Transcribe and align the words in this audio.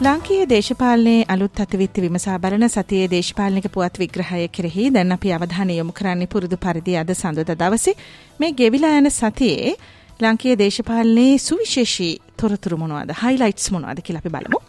ලාංකීය 0.00 0.44
දේශපාලනයේ 0.48 1.24
අලුත් 1.28 1.60
අතිවිත්ති 1.60 2.02
විමසා 2.02 2.36
බලන 2.38 2.64
සතියේ 2.68 3.06
දේශපාලනික 3.10 3.64
පුවත් 3.68 3.96
විග්‍රහය 3.98 4.44
කෙරෙහි 4.48 4.84
දැන් 4.94 5.12
අපි 5.12 5.32
අවධානය 5.32 5.74
යොමු 5.74 5.92
කරන්නේ 5.92 6.28
පුරුදු 6.34 6.56
පරිදි 6.56 6.92
අද 6.96 7.08
සඳුදා 7.12 7.56
දවසේ 7.62 7.94
මේ 8.40 8.50
ගෙවිලා 8.52 8.92
යන 8.98 9.10
සතියේ 9.10 9.72
ලාංකීය 10.20 10.54
දේශපාලනයේ 10.60 11.32
සුවිශේෂී 11.40 12.12
තොරතුරු 12.36 12.78
මොනවද 12.82 13.10
හයිලයිට්ස් 13.22 13.66
මොනවද 13.70 14.02
කියලා 14.02 14.22
අපි 14.22 14.32
බලමු. 14.36 14.60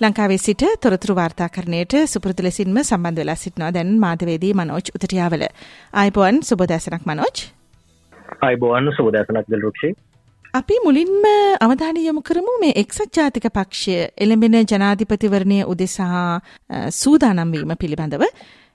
ලංකාවේ 0.00 0.38
සිට 0.38 0.64
තොරතුරු 0.80 1.16
වාර්තාකරණයට 1.16 1.96
සුපුරුදු 2.06 2.46
ලෙසින්ම 2.48 2.78
සම්බන්ධ 2.82 3.20
වෙලා 3.20 3.36
සිටිනවා 3.36 3.74
දැන් 3.74 3.92
මාධ්‍යවේදී 3.98 4.54
මනෝජ් 4.54 4.86
උතටියාවල. 4.96 5.44
ආයිබෝන් 5.94 6.40
සුබෝදෑසනක් 6.44 7.04
මනෝජ්. 7.06 7.44
ආයිබෝන් 8.40 8.90
සුබෝදෑසනක් 8.96 9.52
දිල්රුක්ෂි. 9.54 9.92
අපි 10.54 10.74
මුලින්ම 10.84 11.24
අවධානය 11.60 12.00
යොමු 12.06 12.20
කරමු 12.20 12.54
මේ 12.60 12.72
එක්සත් 12.76 13.14
ජාතික 13.16 13.46
පක්ෂය. 13.48 13.94
එළඹෙන 14.16 14.56
ජනාධිපතිවරණය 14.62 15.58
උදෙසා 15.64 16.40
සූදානම් 16.92 17.54
වීම 17.54 17.72
පිළිබඳව. 17.80 18.24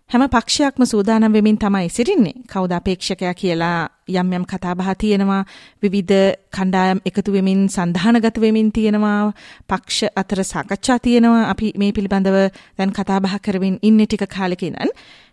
හැම 0.10 0.24
පක්ෂයක්ම 0.26 0.84
සූදානම් 0.86 1.34
වෙමින් 1.34 1.58
තමයි 1.58 1.90
සිටින්නේ. 1.90 2.36
කවුද 2.48 2.72
අපේක්ෂකයා 2.72 3.34
කියලා 3.34 3.90
යම් 4.10 4.30
යම් 4.34 4.46
කතාබහ 4.46 4.92
තියෙනවා. 4.98 5.40
විවිධ 5.84 6.20
කණ්ඩායම් 6.50 7.02
එකතු 7.06 7.34
වෙමින් 7.34 7.68
සන්ධානගත 7.68 8.40
වෙමින් 8.40 8.72
තියෙනවා. 8.72 9.34
පක්ෂ 9.68 10.14
අතර 10.16 10.44
සාකච්ඡා 10.44 11.00
තියෙනවා. 11.00 11.50
අපි 11.50 11.74
මේ 11.78 11.92
පිළිබඳව 11.92 12.38
දැන් 12.78 12.94
කතාබහ 12.94 13.36
කරමින් 13.42 13.76
ඉන්නේ 13.82 14.08
ටික 14.08 14.24
කාලෙකින්. 14.28 14.78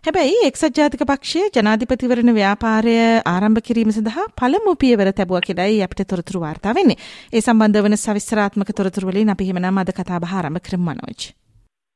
හැබැයි 0.03 0.43
එක්සත් 0.43 0.75
ජාතික 0.77 1.07
පක්ෂයේ 1.07 1.53
ජනාධිපතිවරණ 1.55 2.35
ව්‍යාපාරය 2.35 2.97
ආරම්භ 3.25 3.63
කිරීම 3.63 3.95
සඳහා 3.95 4.27
පළමු 4.35 4.75
පියවර 4.75 5.13
තැබුවා 5.13 5.45
කියලායි 5.47 5.79
අපිට 5.83 6.03
තොරතුරු 6.05 6.43
වාර්තා 6.43 6.75
වෙන්නේ. 6.75 6.99
ඒ 7.33 7.41
සම්බන්ධ 7.41 7.79
වන 7.79 7.97
සවිස්තරාත්මක 7.97 8.75
තොරතුරු 8.75 9.07
වලින් 9.07 9.29
අපි 9.29 9.43
එහෙමනම් 9.45 9.77
අද 9.77 9.95
කතාබහ 9.95 10.35
ආරම්භ 10.35 10.59
කරමු 10.59 10.91
මනෝජ්. 10.91 11.44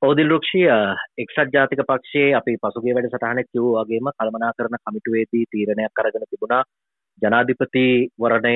ඕදිල් 0.01 0.29
රුක්ෂිය 0.29 0.67
එක්සත් 1.17 1.49
ජාතික 1.53 1.81
පක්ෂයේ 1.83 2.27
අපි 2.33 2.53
පසුගිය 2.57 2.93
වැඩසටහනෙත් 2.95 3.47
කිව්ව 3.47 3.71
වගේම 3.79 4.05
කළමනා 4.11 4.51
කරන 4.53 4.77
කමිටුවේදී 4.79 5.49
තීරණයක් 5.51 5.99
අරගෙන 5.99 6.23
තිබුණා 6.25 6.61
ජනාධිපති 7.21 7.83
වරණය 8.17 8.53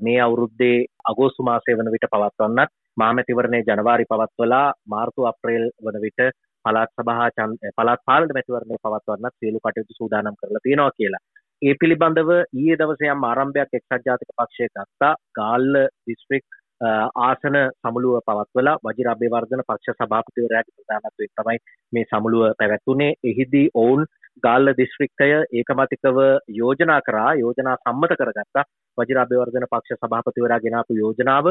මේ 0.00 0.18
අවුරුද්දේ 0.20 0.76
අගෝස්තු 1.04 1.46
මාසය 1.48 1.74
වන 1.74 1.90
විට 1.90 2.06
පවත්වන්නත් 2.06 2.74
මාමැතිවරණය 2.96 3.60
ජනවාරි 3.62 4.06
පවත්වලා 4.06 4.66
මාර්තු 4.86 5.26
අප්‍රේල් 5.26 5.66
වන 5.80 5.98
විට 6.00 6.22
පළාත් 6.64 6.94
සභා 6.94 7.48
පළාත් 7.74 8.06
පාලන 8.06 8.30
මැතිවරණය 8.30 8.78
පවත්වන්නත් 8.78 9.36
සියලු 9.36 9.60
කටයුතු 9.60 9.98
සූදානම් 9.98 10.38
කරලා 10.38 10.62
තියෙනවා 10.62 10.96
කියලා. 10.96 11.22
ඒ 11.62 11.74
පිළිබඳව 11.80 12.30
ඊයේ 12.36 12.78
දවසේ 12.78 13.10
යම් 13.10 13.24
ආරම්භයක් 13.24 13.74
එක්සත් 13.74 14.06
ජාතික 14.06 14.30
පක්ෂය 14.32 14.70
ගත්තා. 14.70 15.12
ගාල්ල 15.34 15.74
දිස්ත්‍රික් 16.06 16.46
ආසන 16.80 17.56
සමුළුව 17.76 18.20
පවත්වලා 18.22 18.76
වජිර 18.84 19.08
අභිවර්ධන 19.08 19.62
පක්ෂ 19.62 19.98
සභාපතිවරයාගේ 19.98 20.76
ප්‍රධානත්වයෙන් 20.78 21.34
තමයි 21.34 21.58
මේ 21.92 22.08
සමුළුව 22.10 22.54
පැවැත්වුණේ. 22.58 23.12
එහිදී 23.24 23.66
ඔවුන් 23.74 24.06
ගාල්ල 24.42 24.72
දිස්ත්‍රික්කය 24.74 25.30
ඒකමතිකව 25.52 26.18
යෝජනා 26.54 27.00
කරා 27.02 27.30
යෝජනා 27.36 27.76
සම්මත 27.78 28.16
කරගත්තා 28.16 28.64
වජිර 28.98 29.18
අභිවර්ධන 29.18 29.66
පක්ෂ 29.66 30.00
සභාපතිවරයා 30.00 30.60
ගෙනාපු 30.60 30.96
යෝජනාව 30.96 31.46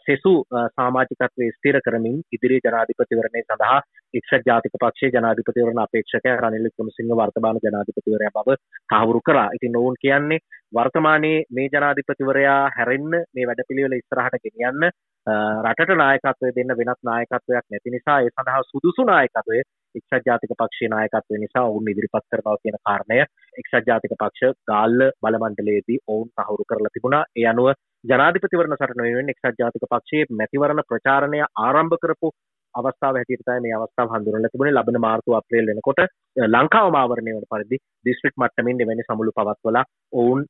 සෙසු 0.00 0.32
සාමාජිකත්වයේ 0.70 1.54
ස්ථිර 1.56 1.78
කරමින් 1.80 2.18
ඉදිරි 2.32 2.60
ජනාධිපතිවරණය 2.60 3.42
සඳහා 3.42 3.78
එක්සත් 4.14 4.46
ජාතික 4.46 4.76
පක්ෂයේ 4.76 5.14
ජනාධිපතිවරණ 5.14 5.82
අපේක්ෂකයා 5.84 6.36
රනිල් 6.38 6.68
වික්‍රමසිංහ 6.68 7.12
වර්තමාන 7.14 7.62
ජනාධිපතිවරයා 7.64 8.36
බව 8.38 8.58
තහවුරු 8.90 9.20
කරා. 9.22 9.48
ඉතින් 9.56 9.76
ඔවුන් 9.76 10.00
කියන්නේ 10.00 10.44
වර්තමානයේ 10.72 11.44
මේ 11.50 11.68
ජනාධිපතිවරයා 11.70 12.62
හැරෙන්න 12.76 13.12
මේ 13.30 13.48
වැඩපිළිවෙල 13.48 13.98
ඉස්සරහට 13.98 14.42
ගෙනියන්න 14.44 14.90
රටට 15.26 15.92
නායකත්වය 15.96 16.50
දෙන්න 16.54 16.72
වෙනත් 16.76 17.00
නායකත්වයක් 17.02 17.64
නැති 17.66 17.90
නිසා 17.90 18.18
ඒ 18.20 18.28
සඳහා 18.28 18.60
සුදුසු 18.64 19.04
නායකත්වය 19.04 19.58
එක්සත් 19.94 20.26
ජාතික 20.26 20.52
පක්ෂයේ 20.52 20.90
නායකත්වය 20.90 21.38
නිසා 21.38 21.64
ඔවුන් 21.64 21.88
ඉදිරිපත් 21.88 22.26
කරනවා 22.26 22.56
කියන 22.58 22.78
කාරණය 22.80 23.18
එක්සත් 23.56 23.88
ජාතික 23.88 24.14
පක්ෂ 24.14 24.58
ගාල්ල 24.66 25.00
බලමණ්ඩලයේදී 25.20 25.98
ඔවුන් 26.08 26.28
තහවුරු 26.32 26.64
කරලා 26.64 26.94
තිබුණා. 26.94 27.24
ඒ 27.36 27.46
අනුව 27.46 27.68
ජනාධිපතිවරණ 28.04 28.76
සටන 28.76 29.02
වෙනුවෙන් 29.02 29.32
එක්සත් 29.34 29.58
ජාතික 29.58 29.86
පක්ෂයේ 29.86 30.30
මැතිවරණ 30.32 30.86
ප්‍රචාරණය 30.88 31.40
ආරම්භ 31.58 31.98
කරපු 32.02 32.30
අවස්ථාව 32.76 33.18
හැටියට 33.18 33.44
තමයි 33.44 33.64
මේ 33.64 33.74
අවස්ථාව 33.76 34.12
හඳුන්වලා 34.12 34.52
තිබුණේ 34.52 34.74
ලබන 34.74 34.98
මාර්තු 35.00 35.36
අප්‍රේල් 35.38 35.70
වෙනකොට 35.70 36.00
ලංකාව 36.48 36.88
මාවරණය 36.90 37.32
වන 37.32 37.46
පරිදි 37.46 37.82
දිස්ත්‍රික් 38.04 38.34
මට්ටමින් 38.36 38.82
එවැනි 38.82 39.06
සමුළු 39.06 39.32
පවත්වලා 39.32 39.84
ඔවුන් 40.14 40.42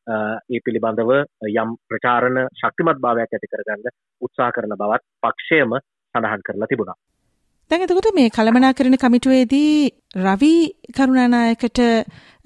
ඒ 0.51 0.63
පිළිබඳව 0.65 1.13
යම් 1.55 1.75
ප්‍රචාරණ 1.89 2.41
ශක්තිමත් 2.55 3.03
භාවයක් 3.05 3.33
ඇති 3.33 3.53
කරගන්න 3.53 3.93
උත්සාහ 4.23 4.51
කරන 4.53 4.77
බවත් 4.77 5.05
පක්ෂයම 5.23 5.77
සඳහන් 6.15 6.47
කරලා 6.47 6.69
තිබුණා. 6.69 6.99
දැන් 7.71 7.83
එතකොට 7.83 8.11
මේ 8.15 8.31
කළමනාකරණ 8.31 8.97
කමිටුවේදී 8.97 9.71
රවි 10.19 10.53
කරුණානායකට 10.97 11.81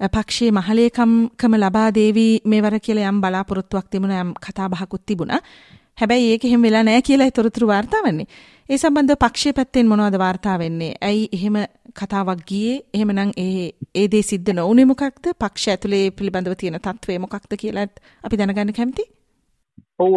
පක්ෂයේ 0.09 0.51
මහලේකම්කම 0.51 1.53
ලබා 1.57 1.89
දේවි 1.93 2.29
මේවර 2.45 2.79
කියලා 2.79 3.11
යම් 3.11 3.19
බලාපොරොත්තුවක් 3.21 3.87
තිබුණා 3.89 4.23
යම් 4.23 4.31
කතාබහකුත් 4.39 5.05
තිබුණා. 5.05 5.41
හැබැයි 5.97 6.31
ඒක 6.31 6.45
එහෙම 6.45 6.61
වෙලා 6.61 6.83
නැහැ 6.83 7.01
කියලා 7.01 7.31
තොරතුරු 7.31 7.67
වාර්තා 7.67 8.01
වෙන්නේ. 8.03 8.27
ඒ 8.69 8.77
සම්බන්ධව 8.77 9.17
පක්ෂයේ 9.21 9.55
පැත්තෙන් 9.55 9.87
මොනවද 9.87 10.17
වාර්තා 10.21 10.57
වෙන්නේ? 10.59 10.91
ඇයි 11.07 11.23
එහෙම 11.37 11.55
කතාවක් 11.99 12.43
ගියේ? 12.49 12.75
එහෙමනම් 12.95 13.31
ඒ 13.43 13.63
ඒ 13.95 14.05
දේ 14.13 14.21
සිද්ධ 14.23 14.51
නොවුනේ 14.53 14.85
මොකක්ද? 14.91 15.25
පක්ෂ 15.39 15.71
ඇතුලේ 15.73 16.03
පිළිබඳව 16.17 16.55
තියෙන 16.59 16.77
තත්ත්වය 16.77 17.17
මොකක්ද 17.23 17.55
කියලා 17.63 17.87
අපි 18.23 18.39
දැනගන්න 18.39 18.73
කැමතියි. 18.77 19.07
ඔව් 19.99 20.13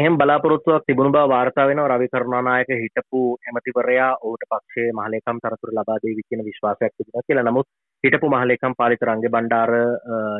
එහෙම 0.00 0.18
බලාපොරොත්තුවක් 0.20 0.86
තිබුණු 0.86 1.10
බව 1.10 1.24
වාර්තා 1.28 1.66
වෙනවා 1.68 1.88
රවි 1.88 2.08
කරුණානායක 2.12 2.70
හිටපු 2.76 3.22
ඇමතිවරයා 3.46 4.10
ඔහුට 4.22 4.44
පක්ෂයේ 4.52 4.96
මහලේකම් 4.98 5.40
තනතුරු 5.42 5.74
ලබා 5.74 6.00
දෙවි 6.04 6.26
කියන 6.28 6.46
විශ්වාසයක් 6.48 6.92
තිබුණා 6.94 7.26
කියලා. 7.26 7.44
නමුත් 7.44 7.68
හිටපු 8.04 8.34
මහලේකම් 8.34 8.76
පාලිත 8.80 9.06
රංගේ 9.08 9.32
බණ්ඩාර 9.34 9.72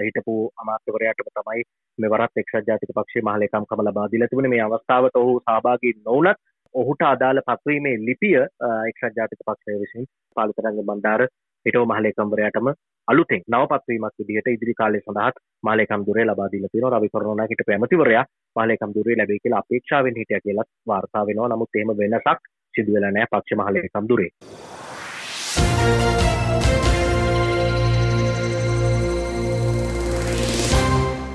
හිටපු 0.04 0.34
අමාත්‍යවරයාටම 0.62 1.32
තමයි 1.32 1.70
මෙවරත් 1.98 2.42
එක්සත් 2.42 2.68
ජාතික 2.68 2.98
පක්ෂයේ 2.98 3.28
මහලේකම්කම 3.30 3.86
ලබා 3.86 4.10
දීලා 4.12 4.30
තිබුණේ. 4.30 4.52
මේ 4.54 4.66
අවස්ථාවට 4.66 5.22
ඔහු 5.22 5.40
සහභාගී 5.40 5.96
නොවුනත් 6.00 6.46
ඔහුට 6.76 7.02
අදාළ 7.04 7.40
පත්වීමේ 7.42 7.96
ලිපිය 8.00 8.36
එක්සත් 8.40 9.16
ජාතික 9.16 9.40
පක්ෂය 9.42 9.76
විසින් 9.82 10.08
පාලිතරංග 10.36 10.80
බණ්ඩාර 10.80 11.22
හිටව 11.66 11.84
මහලේකම්වරයාටම 11.92 12.68
අලුතෙන් 13.08 13.42
නවපත්වීමක් 13.48 14.16
විදිහට 14.20 14.50
ඉදිරි 14.52 14.74
කාලය 14.74 15.00
සඳහාත් 15.00 15.40
මහලේකම් 15.62 16.04
දුරේ 16.06 16.26
ලබා 16.26 16.48
දීලා 16.52 16.72
තියෙනවා. 16.72 16.98
රවි 16.98 17.08
කරුණා 17.08 17.46
හිටපු 17.46 17.72
ඇමතිවරයා 17.72 18.24
මහලේකම් 18.56 18.94
දුරේ 18.96 19.16
ලැබෙයි 19.18 19.42
කියලා 19.42 19.62
අපේක්ෂාවෙන් 19.64 20.20
හිටියා 20.20 20.44
කියලා 20.44 20.70
වාර්තා 20.88 21.26
වෙනවා. 21.26 21.48
නමුත් 21.48 21.76
එහෙම 21.76 21.96
වෙනසක් 21.98 22.50
සිදු 22.74 22.96
වෙලා 22.96 23.12
නැහැ 23.12 23.32
පක්ෂ 23.32 23.60
මහලේකම් 23.60 24.10
දුරේ 24.10 24.30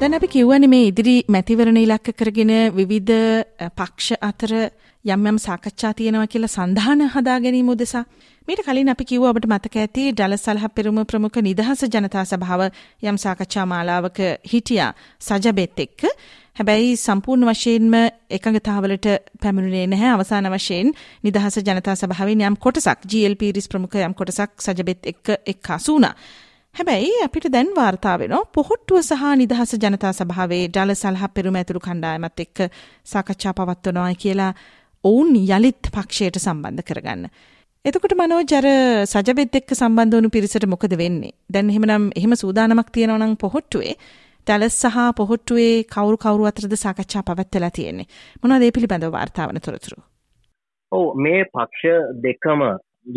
දැන් 0.01 0.13
අපි 0.13 0.27
කිව්වනේ 0.29 0.67
මේ 0.67 0.85
ඉදිරි 0.85 1.17
මැතිවරණ 1.29 1.77
ඉලක්ක 1.79 2.07
කරගෙන 2.19 2.53
විවිධ 2.75 3.17
පක්ෂ 3.75 4.17
අතර 4.23 4.53
යම් 5.05 5.27
යම් 5.27 5.37
සාකච්ඡා 5.39 5.93
තියෙනවා 5.93 6.27
කියලා 6.27 6.47
සඳහන 6.47 7.01
හදා 7.09 7.37
ගැනීම 7.39 7.69
උදෙසා 7.69 8.03
මීට 8.47 8.61
කලින් 8.61 8.89
අපි 8.89 9.05
කිව්ව 9.05 9.23
ඔබට 9.23 9.45
මතක 9.45 9.75
ඇති 9.77 10.03
ඩල 10.11 10.35
සලහ 10.35 10.65
පෙරමුණ 10.71 11.05
ප්‍රමුඛ 11.05 11.39
නිදහස 11.39 11.81
ජනතා 11.85 12.25
සභාව 12.25 12.61
යම් 13.03 13.17
සාකච්ඡා 13.17 13.65
මාලාවක 13.65 14.19
හිටියා 14.45 14.91
සජබෙත් 15.19 15.79
එක්ක. 15.79 16.01
හැබැයි 16.57 16.91
සම්පූර්ණ 16.97 17.49
වශයෙන්ම 17.49 17.95
එකඟතාවලට 18.31 19.07
පැමිණුණේ 19.41 19.87
නැහැ. 19.87 20.11
අවසාන 20.11 20.49
වශයෙන් 20.49 20.93
නිදහස 21.23 21.57
ජනතා 21.59 21.95
සභාවෙන් 21.95 22.41
යම් 22.43 22.57
කොටසක් 22.57 23.05
GLP 23.05 23.51
රිස් 23.51 23.67
ප්‍රමුඛ 23.67 23.97
යම් 23.99 24.13
කොටසක් 24.13 24.51
සජබෙත් 24.59 25.05
එක්ක 25.05 25.35
එක්කාසු 25.45 25.93
වුණා. 25.93 26.15
හැබැයි 26.75 27.23
අපිට 27.23 27.47
දැන් 27.51 27.71
වාර්තා 27.75 28.17
වෙනවා 28.17 28.49
පොහොට්ටුව 28.51 29.01
සහ 29.01 29.23
නිදහස 29.35 29.73
ජනතා 29.77 30.13
සභාවේ 30.13 30.61
ඩල 30.67 30.93
සලහ 30.93 31.23
පෙරුම 31.33 31.55
ඇතුළු 31.55 31.81
කණ්ඩායමත් 31.81 32.39
එක්ක 32.39 32.59
සාකච්ඡා 33.05 33.53
පවත්වනවා 33.53 34.13
කියලා 34.15 34.51
ඔවුන් 35.03 35.35
යළිත් 35.35 35.89
පක්ෂයට 35.89 36.37
සම්බන්ධ 36.37 36.83
කරගන්න. 36.83 37.23
එතකොට 37.85 38.13
මනෝජ් 38.13 38.51
අර 38.53 38.67
සජබෙත් 39.05 39.55
එක්ක 39.55 39.73
සම්බන්ධ 39.73 40.15
වුණු 40.15 40.29
පිරිසට 40.29 40.67
මොකද 40.67 40.93
වෙන්නේ? 40.95 41.33
දැන් 41.49 41.69
එහෙමනම් 41.69 42.11
එහෙම 42.13 42.35
සූදානමක් 42.35 42.91
තියෙනවා 42.91 43.17
නම් 43.19 43.33
පොහොට්ටුවේ 43.37 43.95
ඩලස් 44.47 44.77
සහ 44.83 45.07
පොහොට්ටුවේ 45.17 45.73
කවුරු 45.85 46.17
කවුරු 46.17 46.45
අතරද 46.45 46.75
සාකච්ඡා 46.75 47.23
පවත්වලා 47.23 47.71
තියෙන්නේ? 47.71 48.07
මොනවද 48.43 48.63
ඒ 48.63 48.71
පිළිබඳව 48.71 49.11
වාර්තා 49.11 49.49
වන 49.49 49.61
තොරතුරු? 49.61 49.97
ඔව් 50.91 51.07
මේ 51.17 51.41
පක්ෂ 51.47 52.13
දෙකම 52.21 52.61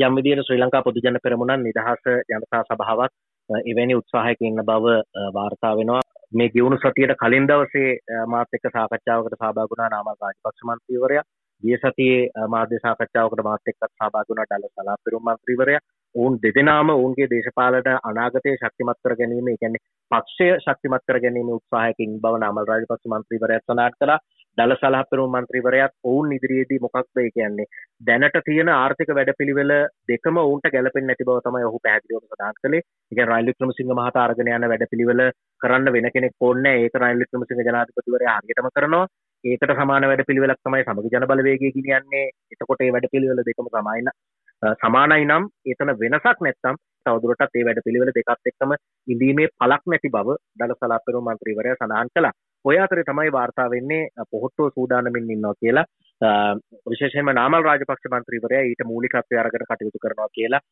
යම් 0.00 0.16
විදියට 0.16 0.42
ශ්‍රී 0.42 0.60
ලංකා 0.60 0.82
පොදු 0.82 1.00
ජන 1.00 1.20
පෙරමුණන් 1.22 1.64
නිදහස 1.64 2.10
ජනතා 2.30 2.64
සභාවත් 2.64 3.12
එවැනි 3.64 3.94
උත්සාහයක 3.94 4.40
ඉන්න 4.42 4.64
බව 4.64 4.98
වාර්තා 5.34 5.76
වෙනවා 5.76 6.02
මේ 6.32 6.50
ගෙවුණු 6.50 6.78
සතියට 6.78 7.16
කලින් 7.18 7.46
දවසේ 7.46 8.20
මාත් 8.26 8.56
එක්ක 8.56 8.72
සාකච්ඡාවකට 8.72 9.36
සහභාගී 9.36 9.70
වුණා 9.70 9.88
නාමල් 9.90 10.20
රාජපක්ෂ 10.20 10.64
මන්ත්‍රීවරයා 10.64 11.24
ගිය 11.62 11.76
සතියේ 11.78 12.46
මාධ්‍ය 12.48 12.78
සාකච්ඡාවකට 12.78 13.44
මාත් 13.44 13.70
එක්කත් 13.70 13.90
සහභාගී 13.90 14.30
වුණා 14.30 14.46
ඩල්ල 14.46 14.72
සලාපිරුම් 14.72 15.26
මන්ත්‍රීවරයා 15.26 15.84
ඔවුන් 16.14 16.38
දෙදෙනාම 16.38 16.90
ඔවුන්ගේ 16.90 17.28
දේශපාලන 17.28 17.90
අනාගතය 18.02 18.54
ශක්තිමත් 18.54 19.00
කර 19.00 19.14
ගැනීම 19.16 19.48
ඒ 19.48 19.56
කියන්නේ 19.56 19.84
පක්ෂය 20.10 20.48
ශක්තිමත් 20.58 21.06
කර 21.06 21.18
ගැනීම 21.20 21.50
උත්සාහයකින් 21.50 22.18
බව 22.20 22.40
නාමල් 22.40 22.70
රාජපක්ෂ 22.70 23.12
මන්ත්‍රීවරයාත් 23.12 23.66
සඳහන් 23.66 23.96
කළා 23.96 24.20
දළ 24.58 24.74
සලහපෙරුම් 24.76 25.32
මන්ත්‍රීවරයාත් 25.34 25.94
ඔවුන් 26.04 26.32
ඉදිරියේදී 26.32 26.78
මොකක්ද 26.78 27.18
ඒ 27.18 27.30
කියන්නේ 27.30 27.66
දැනට 28.02 28.38
තියෙන 28.44 28.70
ආර්ථික 28.70 29.10
වැඩපිළිවෙල 29.10 29.72
දෙකම 30.08 30.38
ඔවුන්ට 30.38 30.68
ගැලපෙන්නේ 30.74 31.10
නැති 31.10 31.28
බව 31.28 31.38
තමයි 31.40 31.66
ඔහු 31.70 31.80
පැහැදිලිවම 31.82 32.26
සඳහන් 32.26 32.60
කළේ. 32.60 32.82
ඒ 32.82 33.10
කියන්නේ 33.10 33.30
රනිල් 33.30 33.48
වික්‍රමසිංහ 33.48 33.92
මහතා 33.92 34.24
අරගෙන 34.26 34.52
යන 34.52 34.68
වැඩපිළිවෙල 34.72 35.22
කරන්න 35.60 35.92
වෙන 35.92 36.10
කෙනෙක් 36.14 36.34
ඕනේ 36.40 36.62
නැහැ. 36.64 36.84
ඒක 36.84 37.00
රනිල් 37.00 37.22
වික්‍රමසිංහ 37.22 37.64
ජනාධිපතිවරයා 37.64 38.36
හරියටම 38.38 38.70
කරනවා. 38.70 39.04
ඒකට 39.44 39.74
සමාන 39.74 40.04
වැඩපිළිවෙලක් 40.04 40.60
තමයි 40.60 40.84
සමගි 40.84 41.12
ජන 41.12 41.26
බලවේගය 41.26 41.70
ගෙනියන්නේ. 41.70 42.24
එතකොට 42.52 42.80
මේ 42.80 42.92
වැඩපිළිවෙල 42.92 43.42
දෙකම 43.42 43.70
සමානයි 43.70 44.14
සමානයි 44.78 45.24
නම් 45.24 45.44
එතන 45.66 45.92
වෙනසක් 46.00 46.38
නැත්තම් 46.40 46.80
තවදුරටත් 47.06 47.54
ඒ 47.54 47.64
වැඩ 47.66 47.84
පිළිවෙල 47.84 48.12
දෙකත් 48.12 48.50
එක්කම 48.50 48.72
ඉඳීමේ 49.08 49.52
පලක් 49.54 49.82
නැති 49.86 50.10
බව 50.10 50.36
දළ 50.56 50.74
සලාපෙරු 50.74 51.20
මන්ත්‍රීවරය 51.20 51.74
සඳහන් 51.74 52.12
කළා. 52.14 52.32
ඔය 52.64 52.76
අතරේ 52.78 53.04
තමයි 53.04 53.32
වාර්තා 53.32 53.68
වෙන්නේ 53.70 54.24
පොහොට්ටුව 54.30 54.70
සූදානමින් 54.70 55.30
ඉන්නවා 55.30 55.54
කියලා 55.60 55.86
විශේෂයෙන්ම 56.86 57.30
නාමල් 57.32 57.62
රාජපක්ෂ 57.62 58.10
මන්ත්‍රීවරයා 58.10 58.62
ඊට 58.62 58.84
මූලිකත්වය 58.84 59.38
අරගෙන 59.38 59.66
කටයුතු 59.66 59.98
කරනවා 59.98 60.28
කියලා 60.32 60.62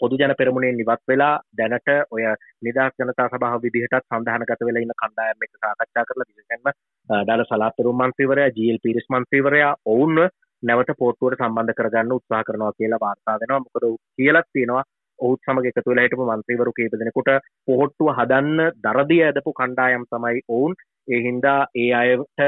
පොදු 0.00 0.18
ජන 0.18 0.34
පෙරමුණෙන් 0.38 0.82
ඉවත් 0.84 1.04
වෙලා 1.08 1.34
දැනට 1.58 1.92
ඔය 2.10 2.24
නිදහස් 2.62 2.98
ජනතා 2.98 3.28
සභාව 3.28 3.62
විදිහටත් 3.62 4.04
සඳහනගත 4.04 4.66
වෙලා 4.68 4.84
ඉන්න 4.84 4.96
කණ්ඩායම් 4.96 5.46
එක්ක 5.46 5.54
සාකච්ඡා 5.58 6.04
කරලා 6.04 6.28
විශේෂයෙන්ම 6.28 6.76
ඩාල 7.08 7.44
සලාපෙරු 7.44 7.92
මන්ත්‍රීවරයා 7.94 8.54
ජීඑල් 8.56 8.78
පීරිස් 8.82 9.06
මන්ත්‍රීවරයා 9.10 9.74
ඔවුන්ව 9.86 10.24
නැවත 10.62 10.90
පෝට්ටුවට 10.98 11.40
සම්බන්ධ 11.40 11.74
කරගන්න 11.74 12.12
උත්සාහ 12.12 12.42
කරනවා 12.44 12.72
කියලා 12.72 13.00
වාර්තා 13.00 13.38
වෙනවා 13.38 13.62
මොකද 13.62 13.86
කියලත් 14.16 14.48
තියෙනවා 14.52 14.84
ඔහුත් 15.18 15.40
සමග 15.42 15.66
එකතු 15.66 15.90
වෙලා 15.90 16.04
හිටපු 16.06 16.26
මන්ත්‍රීවරු 16.26 16.72
කීප 16.72 16.94
දෙනෙකුට 16.94 17.30
පොහොට්ටුව 17.66 18.12
හදන්න 18.12 18.62
දරදිය 18.84 19.22
ඇදපු 19.22 19.52
කණ්ඩායම් 19.52 20.06
තමයි 20.06 20.42
ඔවුන්. 20.48 20.74
ඒ 21.08 21.20
හින්දා 21.20 21.60
ඒ 21.76 21.88
අයට 21.94 22.42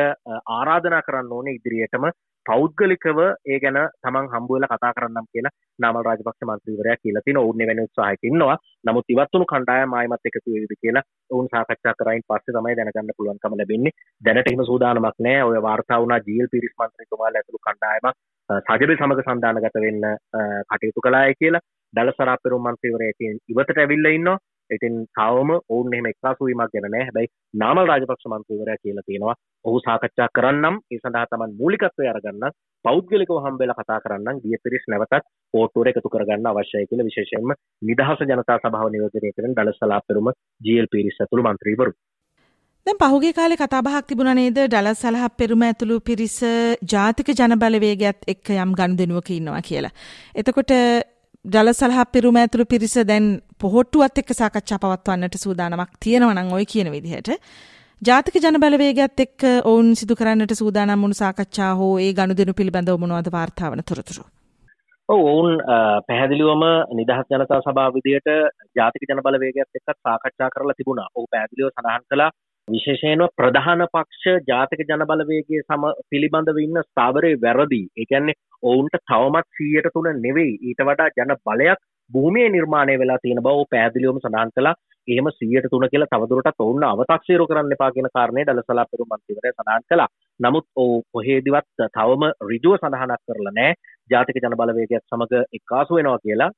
ආරාධනා 0.50 1.02
කරන්න 1.02 1.32
ඕනේ 1.32 1.54
ඉදිරියටම. 1.54 2.04
පෞද්ගලිකව 2.46 3.18
ඒ 3.46 3.58
ගැන 3.62 3.78
තමන් 4.02 4.26
හම්බුවල 4.32 4.66
කතා 4.66 4.92
කරන්නම් 4.96 5.26
කියලා 5.32 5.52
නාමල් 5.78 6.04
රාජපක්ෂ 6.06 6.46
මන්ත්‍රීවරයා 6.48 6.96
කියලා 7.02 7.22
තියෙන 7.24 7.40
ඔවුන් 7.42 7.62
එවැනි 7.64 7.86
උත්සාහයක 7.88 8.26
ඉන්නවා. 8.30 8.56
නමුත් 8.86 9.12
ඉවත්තුණු 9.14 9.46
කණ්ඩායම 9.52 9.96
ආයමත් 9.98 10.28
එකතු 10.30 10.54
වේවිද 10.54 10.74
කියලා 10.82 11.04
ඔවුන් 11.30 11.48
සාකච්ඡා 11.52 11.94
කරයින් 12.00 12.24
පස්සේ 12.28 12.56
තමයි 12.56 12.76
දැනගන්න 12.78 13.16
පුළුවන්කම 13.18 13.56
ලැබෙන්නේ. 13.60 13.96
දැනට 14.20 14.50
එහෙම 14.50 14.64
සූදානමක් 14.64 15.20
නැහැ. 15.20 15.44
ඔය 15.44 15.62
වාර්තා 15.68 16.00
වුණා 16.02 16.20
ජීල් 16.28 16.48
පිරිස් 16.54 16.74
මන්ත්‍රීතුමාලා 16.80 17.42
ඇතුළු 17.42 17.64
කණ්ඩායමක් 17.66 18.16
සජබේ 18.50 18.96
සමග 18.96 19.20
සන්ධානගත 19.22 19.80
වෙන්න 19.80 20.04
කටයුතු 20.70 21.06
කළාය 21.06 21.38
කියලා. 21.40 21.64
දලසරා 21.94 22.36
පෙරුම් 22.42 22.66
මන්ත්‍රීවරයා 22.66 23.34
ඉවතට 23.52 23.78
ඇවිල්ලා 23.78 24.16
ඉන්නවා. 24.18 24.38
ඉතින් 24.70 24.94
තවම 25.12 25.50
ඔවුන් 25.68 25.94
එහෙම 25.94 26.06
එක්කාසුවීමක් 26.06 26.72
ගැන 26.72 26.86
නෑ. 26.86 27.02
හැබැයි 27.02 27.32
නාමල් 27.54 27.90
රාජපක්ෂ 27.90 28.30
මන්ත්‍රීවරයා 28.32 28.82
කියලා 28.82 29.06
තියෙනවා. 29.06 29.36
ඔහු 29.64 29.82
සාකච්ඡා 29.86 30.28
කරන්නම්. 30.36 30.80
ඒ 30.90 30.98
සඳහා 30.98 31.26
තමන් 31.26 31.56
මූලිකත්වය 31.60 32.08
අරගන්න 32.08 32.56
පෞද්ගලිකව 32.84 33.36
හම්බෙලා 33.44 33.78
කතා 33.80 34.00
කරන්නම්. 34.00 34.42
ගිය 34.44 34.58
පිරිස් 34.64 34.88
නැවතත් 34.88 35.30
පෝට්ටුවට 35.54 35.92
එකතු 35.92 36.14
කරගන්න 36.14 36.50
අවශ්‍යයි 36.52 36.88
කියලා 36.90 37.08
විශේෂයෙන්ම 37.10 37.54
නිදහස 37.82 38.24
ජනතා 38.24 38.58
සභාව 38.58 38.90
නියෝජනය 38.90 39.36
කරන 39.36 39.56
දලසලා 39.60 40.02
පෙරුම 40.08 40.34
ජීඑල් 40.60 40.90
පිරිස් 40.90 41.20
ඇතුළු 41.20 41.46
මන්ත්‍රීවරු. 41.46 41.94
දැන් 42.86 42.98
පහුගිය 43.02 43.32
කාලේ 43.32 43.56
කතාබහක් 43.56 44.06
තිබුණා 44.08 44.34
නේද? 44.34 44.58
ඩලස් 44.66 44.98
සලහ 45.02 45.28
පෙරුම 45.38 45.62
ඇතුළු 45.62 46.00
පිරිස 46.00 46.36
ජාතික 46.92 47.30
ජනබලවේගයත් 47.32 48.30
එක්ක 48.32 48.50
යම් 48.56 48.74
ගනුදෙනුවක 48.80 49.30
ඉන්නවා 49.32 49.62
කියලා. 49.68 49.92
එතකොට 50.36 50.72
ජල 51.44 51.68
සලහ 51.70 52.04
පිරුම 52.12 52.36
ඇතුළු 52.40 52.64
පිරිස 52.64 52.94
දැන් 53.08 53.24
පොහොට්ටුවත් 53.62 54.20
එක්ක 54.20 54.30
සාකච්ඡා 54.38 54.78
පවත්වන්නට 54.82 55.34
සූදානමක් 55.36 55.90
තියෙනවා 56.04 56.34
නම් 56.34 56.52
ඔය 56.58 56.64
කියන 56.64 56.88
විදිහට 56.94 57.28
ජාතික 58.02 58.38
ජන 58.44 58.56
බලවේගයත් 58.62 59.20
එක්ක 59.24 59.44
ඔවුන් 59.64 59.90
සිදු 59.94 60.16
කරන්නට 60.20 60.54
සූදානම් 60.60 61.04
වුණු 61.04 61.18
සාකච්ඡා 61.18 61.72
හෝ 61.80 61.90
ඒ 61.98 62.14
ගනුදෙනු 62.18 62.56
පිළිබඳව 62.60 62.96
මොනවද 63.02 63.28
වාර්තා 63.36 63.70
වන 63.70 63.84
තොරතුරු? 63.90 64.24
ඔව් 65.08 65.20
ඔවුන් 65.32 65.60
පැහැදිලිවම 66.08 66.64
නිදහස් 67.00 67.28
ජනතා 67.30 67.60
සභාව 67.60 67.92
විදියට 67.98 68.30
ජාතික 68.80 69.04
ජන 69.08 69.22
බලවේගයත් 69.26 69.80
එක්ක 69.80 70.00
සාකච්ඡා 70.00 70.52
කරලා 70.54 70.78
තිබුණා. 70.80 71.08
ඔව් 71.14 71.28
පැහැදිලිව 71.32 71.68
සඳහන් 71.70 72.08
කළා 72.08 72.30
විශේෂයෙන්ම 72.68 73.22
ප්‍රධාන 73.38 73.82
පක්ෂ 73.86 74.46
ජාතික 74.48 74.80
ජනබලවේගේ 74.82 75.62
සම 75.62 75.82
පිළිබඳව 76.10 76.58
ඉන්න 76.58 76.78
ස්ථාවරයේ 76.82 77.40
වැරදි. 77.42 77.80
ඒ 77.92 78.04
කියන්නේ 78.04 78.38
ඔවුන්ට 78.62 78.96
තවමත් 79.02 79.46
100ට 79.58 79.92
3 79.96 80.14
නෙවෙයි 80.20 80.54
ඊට 80.62 80.80
වඩා 80.88 81.10
ජන 81.18 81.34
බලයක් 81.40 81.84
භූමියේ 82.10 82.54
නිර්මාණය 82.56 82.96
වෙලා 82.98 83.18
තියෙන 83.18 83.42
බව 83.42 83.54
ඔව් 83.54 83.70
පැහැදිලිවම 83.70 84.20
සඳහන් 84.20 84.54
කළා. 84.56 84.74
එහෙම 85.08 85.28
100ට 85.30 85.72
3 85.72 85.90
කියලා 85.92 86.12
තවදුරටත් 86.14 86.64
ඔවුන් 86.66 86.84
අව탁සීරු 86.84 87.48
කරන්න 87.50 87.76
එපා 87.76 87.90
කියන 87.90 88.08
කාරණේ 88.14 88.46
දලසලා 88.46 88.86
පෙරු 88.92 89.06
මන්ත්‍රීවරයා 89.06 89.56
සඳහන් 89.56 89.88
කළා. 89.90 90.08
නමුත් 90.40 90.66
ඔව් 90.76 90.92
කොහේදිවත් 91.12 91.68
තවම 91.90 92.24
ඍජුව 92.50 92.78
සඳහනක් 92.78 93.20
කරලා 93.26 93.52
නැහැ. 93.52 93.74
ජාතික 94.10 94.40
ජනබලවේගයත් 94.40 95.04
සමග 95.04 95.44
එක්කාසු 95.58 95.98
වෙනවා 95.98 96.24
කියලා. 96.24 96.50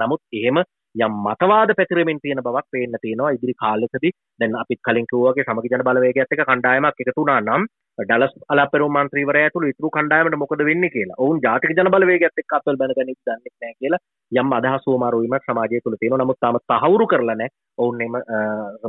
නමුත් 0.00 0.22
එහෙම 0.32 0.58
යම් 0.96 1.16
මතවාද 1.22 1.70
පැතිරෙමින් 1.76 2.20
තියෙන 2.22 2.42
බවක් 2.42 2.66
පේන්න 2.70 3.00
තියෙනවා 3.00 3.32
ඉදිරි 3.32 3.54
කාලෙකදී 3.54 4.12
දැන් 4.40 4.54
අපිත් 4.56 4.80
කලින් 4.82 5.10
කිව්වාගේ 5.10 5.46
සමගි 5.46 5.72
ජන 5.72 5.84
බලවේගයත් 5.88 6.32
එක්ක 6.32 6.44
කණ්ඩායමක් 6.44 7.02
එකතු 7.02 7.16
වුණා 7.16 7.40
නම් 7.40 7.66
ඩලස් 7.98 8.32
අලාපෙරුම් 8.48 8.96
මන්ත්‍රීවරයා 8.96 9.48
ඇතුළු 9.48 9.70
ඉතුරු 9.72 9.90
කණ්ඩායමට 9.90 10.38
මොකද 10.38 10.62
වෙන්නේ 10.68 10.90
කියලා. 10.90 11.16
ඔවුන් 11.18 11.38
ජාතික 11.42 11.70
ජන 11.70 11.90
බලවේගයත් 11.90 12.42
එක්ක 12.42 12.56
අත්වල 12.58 12.80
බැඳගෙන 12.80 13.12
ඉඳන්නේ 13.12 13.52
නැහැ 13.54 13.74
කියලා 13.74 14.02
යම් 14.32 14.52
අදහස් 14.52 14.88
වමාරු 14.88 15.22
වීමක් 15.22 15.48
සමාජය 15.48 15.80
තුළ 15.80 15.98
තියෙනවා. 16.00 16.22
නමුත් 16.24 16.40
තාම 16.40 16.60
තහවුරු 16.72 17.06
කරලා 17.06 17.36
නැහැ. 17.36 17.54
ඔවුන් 17.78 17.96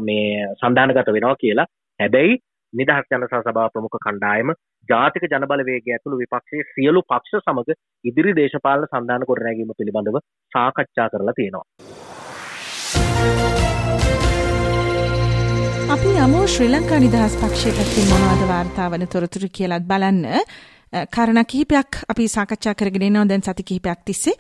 මේ 0.03 0.47
සන්දානගත 0.61 1.13
වෙනවා 1.17 1.35
කියලා. 1.37 1.67
හැබැයි 1.99 2.39
නිදහස් 2.73 3.11
ජනතා 3.11 3.43
සභාව 3.43 3.73
ප්‍රමුඛ 3.73 3.99
කණ්ඩායම 3.99 4.55
ජාතික 4.89 5.27
ජනබලවේගය 5.27 5.93
ඇතුළු 5.93 6.21
විපක්ෂයේ 6.23 6.69
සියලු 6.71 7.07
පක්ෂ 7.11 7.45
සමග 7.45 7.77
ඉදිරි 8.05 8.35
දේශපාලන 8.35 8.89
සන්ධාන 8.89 9.29
ගොඩනැගීම 9.29 9.77
පිළිබඳව 9.77 10.19
සාකච්ඡා 10.51 11.09
කරලා 11.09 11.37
තියෙනවා. 11.39 11.86
අපි 15.93 16.09
යමු 16.19 16.39
ශ්‍රී 16.51 16.67
ලංකා 16.67 16.97
නිදහස් 16.99 17.35
පක්ෂය 17.41 17.71
පැත්තින් 17.75 18.09
මොනවද 18.11 18.41
වාර්තා 18.49 18.87
වන 18.91 19.05
තොරතුරු 19.13 19.47
කියලත් 19.57 19.85
බලන්න. 19.87 20.25
කරණ 21.15 21.45
කිහිපයක් 21.51 21.99
අපි 22.11 22.25
සාකච්ඡා 22.33 22.73
කරගෙන 22.75 23.05
ඉන්නවා. 23.07 23.29
දැන් 23.29 23.43
සති 23.45 23.63
කිහිපයක් 23.69 24.01
තිස්සේ. 24.05 24.35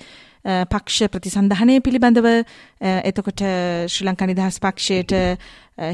පක්ෂ 0.47 1.11
ප්‍රතිසන්ධානය 1.11 1.79
පිළිබඳව 1.81 2.27
එතකොට 2.81 3.41
ශ්‍රී 3.87 4.07
ලංකා 4.07 4.27
නිදහස් 4.27 4.59
පක්ෂයට 4.59 5.11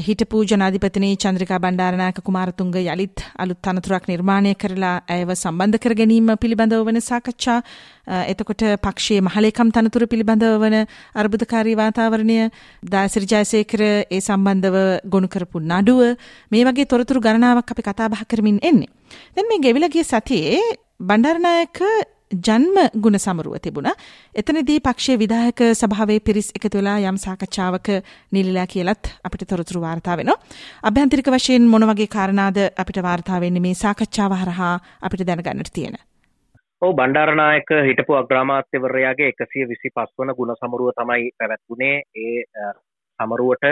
හිටපු 0.00 0.42
ජනාධිපතිනී 0.44 1.16
චන්ද්‍රිකා 1.16 1.58
බණ්ඩාරනායක 1.58 2.20
කුමාරතුංග 2.22 2.70
යළිත් 2.74 3.24
අලුත් 3.36 3.58
තනතුරක් 3.60 4.06
නිර්මාණය 4.08 4.54
කරලා 4.54 4.94
ඇයව 5.08 5.34
සම්බන්ධ 5.34 5.78
කර 5.78 5.94
ගැනීම 5.94 6.30
පිළිබඳව 6.36 6.86
වන 6.86 7.00
සාකච්ඡා 7.02 7.58
එතකොට 8.24 8.64
පක්ෂයේ 8.80 9.20
මහලේකම් 9.22 9.74
තනතුර 9.74 10.06
පිළිබඳව 10.06 10.56
වන 10.58 10.78
අර්බුදකාරී 11.14 11.76
වාතාවරණය 11.76 12.38
දාසිරි 12.86 13.26
ජයසේකර 13.26 13.84
ඒ 13.84 14.20
සම්බන්ධව 14.20 14.78
ගොනු 15.06 15.28
කරපු 15.28 15.60
නඩුව 15.62 16.16
මේ 16.50 16.64
වගේ 16.64 16.86
තොරතුරු 16.86 17.20
ගණනාවක් 17.20 17.70
අපි 17.70 17.82
කතා 17.82 18.08
බහ 18.08 18.24
කරමින් 18.24 18.62
එන්නේ. 18.62 18.90
දැන් 19.34 19.48
මේ 19.48 19.60
ගෙවිලා 19.60 19.90
ගිය 19.90 20.06
සතියේ 20.06 20.64
බණ්ඩාරනායක 21.00 21.78
ජන්ම 22.30 22.76
ගුණ 22.96 23.18
සමරුව 23.18 23.58
තිබුණ. 23.60 23.90
එතනදී 24.34 24.80
පක්ෂයේ 24.80 25.18
විදායක 25.18 25.60
සභාවේ 25.74 26.20
පිරිස් 26.20 26.48
එකතු 26.56 26.78
වෙලා 26.78 26.98
යම් 27.00 27.18
සාකච්ඡාවක 27.18 27.88
නිලිලා 28.32 28.66
කියලත් 28.66 29.12
අපිට 29.24 29.46
තොරතුරු 29.48 29.80
වාර්තා 29.80 30.16
වෙනවා. 30.16 30.40
අභ්‍යන්තරික 30.82 31.28
වශයෙන් 31.28 31.68
මොන 31.68 31.86
වගේ 31.90 32.08
කාරණාද 32.08 32.58
අපිට 32.76 33.02
වාර්තා 33.02 33.40
වෙන්නේ 33.40 33.64
මේ 33.66 33.74
සාකච්ඡාව 33.74 34.32
හරහා 34.42 34.74
අපිට 35.02 35.26
දැනගන්නට 35.26 35.72
තියෙන. 35.72 35.96
ඔව් 36.82 36.92
බණ්ඩාරනායක 36.92 37.70
හිටපු 37.88 38.14
අග්‍රාමාත්‍යවරයාගේ 38.14 39.32
125 39.34 40.18
වන 40.18 40.34
ගුණ 40.38 40.56
සමරුව 40.60 40.90
තමයි 40.98 41.30
පැවැත්වුණේ. 41.38 41.96
ඒ 42.16 42.44
සමරුවට 43.20 43.64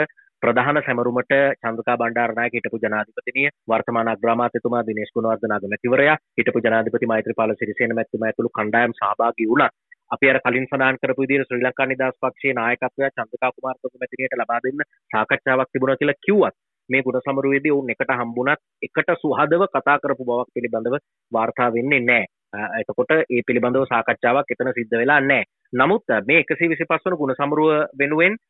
ප්‍රධාන 0.43 0.77
සැමරුමට 0.77 1.33
චන්ද්‍රකා 1.59 1.95
බණ්ඩාරනායක 1.95 2.55
හිටපු 2.55 2.77
ජනාධිපතිනිය 2.77 3.51
වර්තමාන 3.67 4.09
අග්‍රාමාත්‍යතුමා 4.09 4.81
දිනේෂ් 4.83 5.13
ගුණවර්ධන 5.15 5.53
අගමැතිවරයා 5.57 6.15
හිටපු 6.39 6.61
ජනාධිපති 6.65 7.09
මෛත්‍රීපාල 7.11 7.53
සිරිසේන 7.55 7.95
මැතිතුමා 7.95 8.29
ඇතුළු 8.29 8.51
කණ්ඩායම් 8.51 8.95
සහභාගී 8.97 9.47
වුණා. 9.47 9.69
අපි 10.11 10.31
අර 10.31 10.39
කලින් 10.41 10.67
සඳහන් 10.67 10.99
කරපු 11.01 11.23
විදිහට 11.23 11.47
ශ්‍රී 11.47 11.63
ලංකා 11.63 11.87
නිදහස් 11.87 12.19
පක්ෂයේ 12.21 12.57
නායකත්වය 12.59 13.09
චන්ද්‍රකා 13.11 13.51
කුමාරතුංග 13.53 13.95
මැතිණියට 13.95 14.37
ලබා 14.39 14.59
දෙන්න 14.59 14.85
සාකච්ඡාවක් 15.11 15.71
තිබුණා 15.71 15.97
කියලා 15.97 16.19
කිව්වත් 16.21 16.59
මේ 16.89 17.01
ගුණ 17.01 17.21
සමරුවේදී 17.21 17.75
ඔවුන් 17.77 17.95
එකට 17.95 18.13
හම්බුණත් 18.13 18.61
එකට 18.83 19.15
සුහදව 19.17 19.65
කතා 19.71 19.97
කරපු 19.99 20.23
බවක් 20.25 20.55
පිළිබඳව 20.55 20.99
වාර්තා 21.31 21.71
වෙන්නේ 21.71 22.03
නැහැ. 22.03 22.29
එතකොට 22.81 23.17
ඒ 23.17 23.41
පිළිබඳව 23.47 23.87
සාකච්ඡාවක් 23.87 24.55
එතන 24.55 24.75
සිද්ධ 24.75 24.95
වෙලා 24.97 25.19
නැහැ. 25.23 25.51
නමුත් 25.73 26.17
මේ 26.27 26.45
එකසි 26.45 26.69
විසි 26.69 26.85
පස්වන 26.85 27.19
ගුණ 27.19 27.35
සමරුව 27.35 27.75
වෙනුවෙන් 27.99 28.41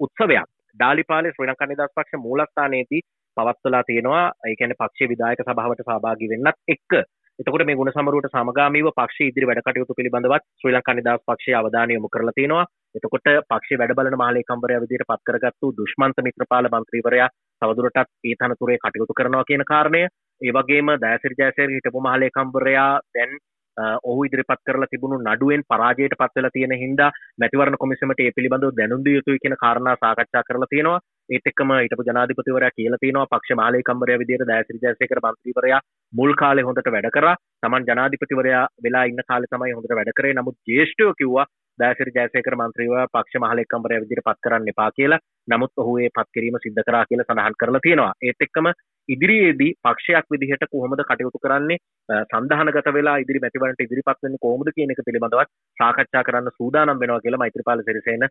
උත්සවයක් 0.00 0.56
ඩාලිපාලේ 0.74 1.32
ශ්‍රී 1.32 1.48
ලංකා 1.48 1.68
නිදහස් 1.68 1.94
පක්ෂ 1.94 2.22
මූලස්ථානයේදී 2.22 3.02
පවත්වලා 3.36 3.82
තියෙනවා. 3.84 4.26
ඒ 4.46 4.54
කියන්නේ 4.54 4.80
පක්ෂයේ 4.82 5.08
විධායක 5.08 5.42
සභාවට 5.42 5.82
සහභාගී 5.82 6.30
වෙන්නත් 6.32 6.56
එක්ක. 6.68 6.92
එතකොට 7.38 7.64
මේ 7.64 7.76
ගුණ 7.76 7.90
සමරුවට 7.90 8.32
සමගාමීව 8.32 8.88
පක්ෂ 8.92 9.26
ඉදිරි 9.26 9.48
වැඩ 9.48 9.62
කටයුතු 9.62 9.96
පිළිබඳවත් 9.98 10.44
ශ්‍රී 10.60 10.74
ලංකා 10.74 10.94
නිදහස් 10.94 11.22
පක්ෂයේ 11.24 11.56
අවධානය 11.56 11.94
යොමු 11.94 12.08
කරලා 12.08 12.36
තියෙනවා. 12.36 12.64
එතකොට 12.94 13.30
පක්ෂයේ 13.46 13.80
වැඩ 13.80 13.94
බලන 13.96 14.18
මහලේකම්වරයා 14.22 14.82
විදිහට 14.82 15.08
පත් 15.08 15.22
කරගත්තු 15.28 15.72
දුෂ්මන්ත 15.78 16.24
මිත්‍රපාල 16.26 16.68
මන්ත්‍රීවරයා 16.68 17.28
තවදුරටත් 17.62 18.02
ඒ 18.24 18.34
තනතුරේ 18.40 18.78
කටයුතු 18.78 19.16
කරනවා 19.16 19.44
කියන 19.44 19.64
කාරණය. 19.66 20.02
ඒ 20.40 20.52
වගේම 20.52 20.92
දෑසිරි 21.00 21.38
ජයසේකර 21.38 21.72
හිටපු 21.76 22.00
මහලේකම්වරයා 22.00 22.90
දැන් 23.14 23.32
ඔහු 23.78 24.24
ඉදිරිපත් 24.24 24.62
කරලා 24.66 24.90
තිබුණු 24.90 25.18
නඩුවෙන් 25.20 25.62
පරාජයට 25.68 26.16
පත්වෙලා 26.18 26.50
තියෙන 26.50 26.74
හින්දා 26.82 27.10
මැතිවරණ 27.40 27.78
කොමිසමට 27.78 28.20
ඒ 28.20 28.32
පිළිබඳව 28.36 28.74
දැනුම් 28.76 29.04
දිය 29.04 29.16
යුතුයි 29.18 29.42
කියන 29.44 29.56
කාරණා 29.56 29.96
සාකච්ඡා 29.96 30.42
කරලා 30.42 30.70
තියෙනවා. 30.70 31.00
ඒත් 31.30 31.46
එක්කම 31.46 31.72
හිටපු 31.74 32.08
ජනාධිපතිවරයා 32.08 32.76
කියලා 32.76 33.00
තියෙනවා 33.00 33.30
පක්ෂ 33.32 33.58
මහලේකම්වරයා 33.60 34.20
විදිහට 34.22 34.46
දයාසිරි 34.46 34.82
ජයසේකර 34.84 35.22
මන්ත්‍රීවරයා 35.22 35.80
මුල් 36.12 36.34
කාලේ 36.34 36.66
හොඳට 36.68 36.92
වැඩ 36.92 37.10
කරා. 37.16 37.36
තමන් 37.62 37.88
ජනාධිපතිවරයා 37.88 38.66
වෙලා 38.84 39.04
ඉන්න 39.04 39.26
කාලේ 39.30 39.52
තමයි 39.54 39.76
හොඳට 39.76 39.96
වැඩ 39.98 40.14
කරේ. 40.18 40.34
නමුත් 40.34 40.58
ජ්‍යෙෂ්ඨයෝ 40.68 41.14
කිව්වා 41.14 41.46
දෑසිරි 41.78 42.16
ජයසේකර 42.16 42.56
මන්ත්‍රීව 42.56 42.94
පක්ෂ 43.14 43.42
මහලේකම්වරයා 43.44 44.04
විදිහට 44.04 44.26
පත් 44.26 44.38
කරන්න 44.44 44.72
එපා 44.72 44.90
කියලා. 44.98 45.20
නමුත් 45.48 45.82
ඔහු 45.82 45.98
ඒ 45.98 46.10
පත් 46.16 46.28
කිරීම 46.34 46.58
සිද්ධ 46.64 46.82
කරා 46.88 47.04
කියලා 47.08 47.28
සඳහන් 47.28 47.60
කරලා 47.60 47.84
තියෙනවා. 47.86 48.12
ඒත් 48.22 48.46
එක්කම 48.46 48.72
ඉදිරියේදී 49.10 49.70
පක්ෂයක් 49.80 50.26
විදිහට 50.30 50.66
කොහොමද 50.68 51.02
කටයුතු 51.02 51.38
කරන්නේ 51.38 51.78
සඳහනගත 52.24 52.90
වෙලා 52.90 53.16
ඉදිරි 53.16 53.40
මැතිවරණට 53.40 53.84
ඉදිරිපත් 53.86 54.20
වෙන්නේ 54.20 54.42
කොහොමද 54.42 54.70
කියන 54.72 54.92
එක 54.92 55.02
පිළිබඳවත් 55.02 55.50
සාකච්ඡා 55.78 56.24
කරන්න 56.24 56.52
සූදානම් 56.52 57.00
වෙනවා 57.00 57.20
කියලා 57.20 57.42
මෛත්‍රීපාල 57.44 57.82
සිරිසේන 57.82 58.28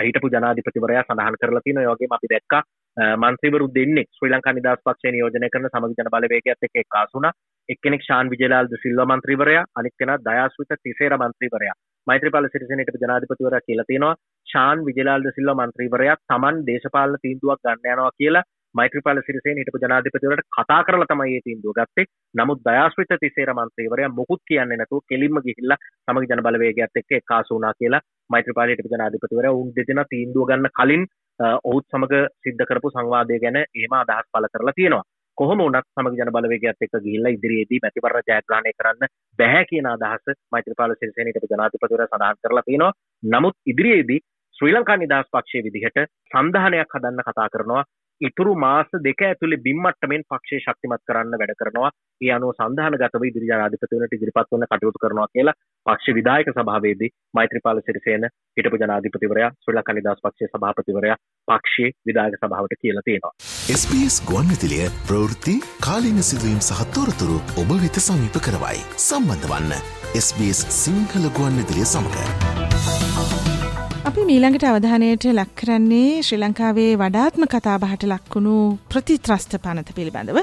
හිටපු 0.00 0.32
ජනාධිපතිවරයා 0.34 1.06
සඳහන් 1.06 1.40
කරලා 1.40 1.64
තියෙනවා 1.64 1.86
ඒ 1.86 1.94
වගේම 1.94 2.16
අපි 2.16 2.32
දැක්කා 2.32 2.62
මන්ත්‍රීවරු 3.20 3.66
දෙන්නෙක් 3.70 4.08
ශ්‍රී 4.12 4.32
ලංකා 4.32 4.52
නිදහස් 4.52 4.82
පක්ෂය 4.82 5.12
නියෝජනය 5.12 5.48
කරන 5.48 5.70
සමගි 5.70 5.98
ජන 5.98 6.12
බලවේගයත් 6.12 6.68
එක්ක 6.68 6.82
එක්කාසු 6.82 7.16
වුණා 7.16 7.34
එක්කෙනෙක් 7.68 8.02
ශාන් 8.02 8.30
විජයලාල් 8.30 8.66
ද 8.66 8.78
සිල්වා 8.78 9.08
මන්ත්‍රීවරයා 9.08 9.64
අනිත් 9.74 9.94
කෙනා 9.98 10.18
දයාස්විත 10.20 10.72
තිසේර 10.80 11.14
මන්ත්‍රීවරයා. 11.16 11.76
මෛත්‍රීපාල 12.06 12.48
සිරිසේනට 12.48 13.00
ජනාධිපතිවරයා 13.02 13.62
කියලා 13.62 13.86
තියෙනවා. 13.86 14.14
ශාන් 14.46 14.84
විජයලාල් 14.84 15.22
ද 15.22 15.32
සිල්වා 15.32 15.58
මන්ත්‍රීවරයා 15.60 16.16
Taman 16.26 16.62
දේශපාලන 16.66 17.18
තීන්දුවක් 17.22 17.60
ගන්න 17.62 17.88
යනවා 17.88 18.12
කියලා 18.18 18.44
මෛත්‍රපාල 18.76 19.20
සිරිසේන 19.20 19.58
හිටපු 19.58 19.78
ජනාධිපතිවරට 19.78 20.46
කතා 20.56 20.80
කරලා 20.82 21.06
තමයි 21.06 21.28
මේ 21.28 21.44
තීන්දුව 21.44 21.76
ගත්තේ. 21.76 22.06
නමුත් 22.34 22.60
දයාස්විත 22.60 23.12
තිසේර 23.16 23.50
මන්ත්‍රීවරයා 23.52 24.10
මොකුත් 24.10 24.42
කියන්නේ 24.44 24.78
නැතුව 24.78 25.02
කෙලින්ම 25.06 25.38
ගිහිල්ලා 25.42 25.78
සමගි 26.06 26.30
ජන 26.30 26.44
බලවේගයත් 26.46 27.00
එක්ක 27.00 27.14
එක්කාසු 27.14 27.54
වුණා 27.54 27.74
කියලා 27.74 28.02
මෛත්‍රපාල 28.30 28.72
හිටපු 28.72 28.94
ජනාධිපතිවරයා 28.94 29.56
උන් 29.56 29.74
දෙදෙනා 29.76 30.06
තීන්දුව 30.06 30.48
ගන්න 30.48 30.70
කලින් 30.72 31.04
ඔහුත් 31.64 31.86
සමග 31.90 32.22
සිද්ධ 32.40 32.64
කරපු 32.64 32.92
සංවාදය 32.92 33.40
ගැන 33.40 33.60
එහෙම 33.60 33.96
අදහස් 33.96 34.28
පළ 34.30 34.52
කරලා 34.52 34.76
තියෙනවා. 34.76 35.04
කොහොම 35.38 35.58
වුණත් 35.58 35.88
සමග 35.94 36.14
ජන 36.14 36.32
බලවේගයත් 36.32 36.84
එක්ක 36.84 36.96
ගිහිල්ලා 37.00 37.32
ඉදිරියේදී 37.32 37.82
මැතිවරණ 37.82 38.30
ජයග්‍රහණය 38.30 38.72
කරන්න 38.74 39.12
බැහැ 39.38 39.64
කියන 39.66 39.88
අදහස 39.88 40.38
මෛත්‍රපාල 40.52 40.94
සිරිසේන 40.94 41.28
හිටපු 41.28 41.52
ජනාධිපතිවරයා 41.52 42.08
සඳහන් 42.08 42.40
කරලා 42.42 42.64
තියෙනවා. 42.64 42.96
නමුත් 43.22 43.56
ඉදිරියේදී 43.66 44.24
ශ්‍රී 44.56 44.72
ලංකා 44.72 44.96
නිදහස් 44.98 45.28
පක්ෂයේ 45.32 45.64
විදිහට 45.64 45.98
සන්ධානයක් 46.30 46.94
හදන්න 46.94 47.24
කතා 47.24 47.48
කරනවා 47.48 47.84
ඉතුරු 48.20 48.54
මාස 48.56 48.88
දෙක 49.00 49.22
ඇතුළේ 49.22 49.60
බිම්මට්ටමෙන් 49.60 50.24
පක්ෂය 50.24 50.58
ශක්තිමත් 50.58 51.02
කරන්න 51.08 51.36
වැඩ 51.36 51.54
කරනවා. 51.60 51.90
ඒ 52.20 52.30
අනුව 52.36 52.52
සන්ධානගතව 52.56 53.26
ඉදිරි 53.28 53.50
ජනාධිපතිවරට 53.50 54.16
ඉදිරිපත් 54.16 54.52
වන්න 54.52 54.68
කටයුතු 54.70 55.02
කරනවා 55.02 55.28
කියලා 55.34 55.56
පක්ෂ 55.86 56.16
විධායක 56.18 56.50
සභාවේදී 56.50 57.10
මෛත්‍රීපාල 57.34 57.82
සිරිසේන 57.82 58.28
හිටපු 58.56 58.80
ජනාධිපතිවරයා 58.82 59.50
ශ්‍රී 59.56 59.76
ලංකා 59.76 59.96
නිදහස් 59.98 60.22
පක්ෂයේ 60.24 60.52
සභාපතිවරයා 60.52 61.18
පක්ෂයේ 61.48 61.90
විධායක 62.06 62.38
සභාවට 62.38 62.78
කියලා 62.80 63.06
තියෙනවා. 63.08 63.34
SBS 63.72 64.16
ගුවන්විදුලිය 64.30 64.86
ප්‍රවෘත්ති 65.08 65.56
කාලීන 65.80 66.22
සිදුවීම් 66.30 66.60
සහ 66.60 66.86
තොරතුරු 66.96 67.38
ඔබ 67.62 67.76
වෙත 67.84 68.00
සමීප 68.06 68.40
කරවයි. 68.48 68.80
සම්බන්ධ 69.00 69.50
වන්න 69.52 69.76
SBS 70.18 70.64
සිංහල 70.78 71.28
ගුවන්විදුලිය 71.38 71.86
සමඟ 71.86 72.16
අපි 72.18 72.65
මීළඟට 74.26 74.64
අවධානයට 74.66 75.24
ලක් 75.30 75.52
කරන්නේ 75.58 76.22
ශ්‍රී 76.26 76.40
ලංකාවේ 76.40 76.92
වඩාත්ම 77.00 77.42
කතාබහට 77.52 78.04
ලක්වුණු 78.04 78.54
ප්‍රතිත්‍රස්ත 78.90 79.52
පනත 79.64 79.94
පිළිබඳව. 79.96 80.38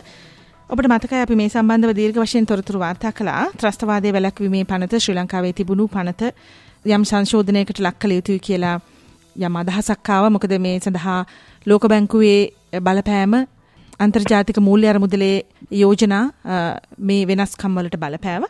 ඔබට 0.70 0.88
මතකයි 0.88 1.24
අපි 1.24 1.36
මේ 1.36 1.50
සම්බන්ධව 1.50 1.92
දීර්ඝ 1.98 2.20
වශයෙන් 2.22 2.46
තොරතුරු 2.46 2.80
වාර්තා 2.80 3.12
කළා. 3.12 3.44
ත්‍රස්තවාදය 3.60 4.14
වැළැක්වීමේ 4.16 4.64
පනත 4.64 5.02
ශ්‍රී 5.04 5.18
ලංකාවේ 5.18 5.54
තිබුණු 5.54 5.88
පනත 5.88 6.32
යම් 6.88 7.04
සංශෝධනයකට 7.04 7.84
ලක් 7.86 8.00
කළ 8.00 8.16
යුතුයි 8.18 8.40
කියලා 8.40 8.76
යම් 9.40 9.60
අදහසක් 9.62 10.10
ආවා. 10.10 10.34
මොකද 10.36 10.56
මේ 10.60 10.80
සඳහා 10.80 11.20
ලෝක 11.66 11.88
බැංකුවේ 11.94 12.42
බලපෑම 12.88 13.36
අන්තර්ජාතික 14.00 14.60
මූල්‍ය 14.60 14.88
අරමුදලේ 14.88 15.38
යෝජනා 15.84 16.26
මේ 17.10 17.28
වෙනස්කම් 17.28 17.76
වලට 17.80 18.00
බලපෑව. 18.00 18.46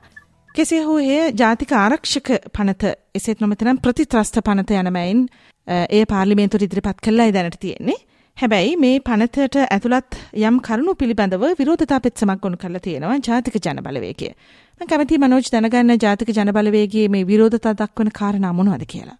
කෙසේ 0.56 0.80
හෝ 0.88 0.98
එය 1.04 1.22
ජාතික 1.42 1.72
ආරක්ෂක 1.74 2.28
පනත 2.56 2.90
එසෙත් 3.20 3.40
නොමතනම් 3.44 3.78
ප්‍රතිත්‍රස්ත 3.86 4.36
පනත 4.48 4.76
යනමයින් 4.82 5.24
ඒ 5.68 6.02
පාර්ලිමේන්තුවට 6.12 6.66
ඉදිරිපත් 6.68 7.00
කළයි 7.06 7.34
දැනට 7.38 7.58
තියෙන්නේ. 7.64 7.96
හැබැයි 8.38 8.76
මේ 8.84 9.00
පනතට 9.08 9.58
ඇතුළත් 9.66 10.20
යම් 10.42 10.60
කරුණු 10.68 10.94
පිළිබඳව 11.02 11.48
විරෝධතා 11.62 12.00
පෙත්සමක් 12.06 12.44
ගොනු 12.46 12.62
කරලා 12.64 12.84
තියෙනවා 12.88 13.18
ජාතික 13.30 13.58
ජනබලවේගය. 13.66 14.30
මම 14.80 14.92
කැමතියි 14.92 15.24
මනෝජ් 15.26 15.50
දැනගන්න 15.56 15.98
ජාතික 16.06 16.34
ජනබලවේගයේ 16.38 17.10
මේ 17.16 17.28
විරෝධතා 17.32 17.74
දක්වන 17.82 18.14
කාරණා 18.20 18.54
මොනවද 18.54 18.86
කියලා. 18.94 19.18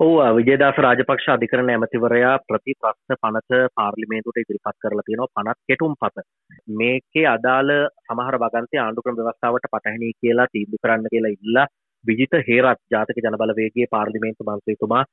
ඔව් 0.00 0.10
විජේදාස 0.36 0.78
රාජපක්ෂ 0.78 1.26
අධිකරණ 1.34 1.70
ඇමතිවරයා 1.74 2.32
ප්‍රතිපක්ෂ 2.42 3.14
පනත 3.16 3.60
පාර්ලිමේන්තුවට 3.74 4.40
ඉදිරිපත් 4.42 4.76
කරලා 4.82 5.04
තියෙනවා 5.06 5.32
පනත් 5.36 5.58
කෙටුම් 5.68 5.94
පත. 5.96 6.24
මේකේ 6.72 7.24
අදාළ 7.26 7.72
සමහර 8.04 8.36
වගන්ති 8.42 8.82
ආණ්ඩුක්‍රම 8.82 9.16
ව්‍යවස්ථාවට 9.18 9.68
පටහැනි 9.68 10.12
කියලා 10.16 10.46
තීන්දුව 10.52 10.82
කරන්න 10.82 11.08
කියලා 11.08 11.32
ඉල්ලා 11.36 11.66
විජිත 12.04 12.36
හේරත් 12.48 12.82
ජාතික 12.90 13.22
ජනබලවේගයේ 13.24 13.90
පාර්ලිමේන්තු 13.90 14.48
මන්ත්‍රීතුමා 14.48 15.04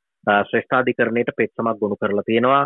ශ්‍රේෂ්ඨාධිකරණයට 0.43 1.35
පෙත්සමක් 1.37 1.79
ගොනු 1.79 1.95
කරලා 1.95 2.27
තියෙනවා. 2.27 2.63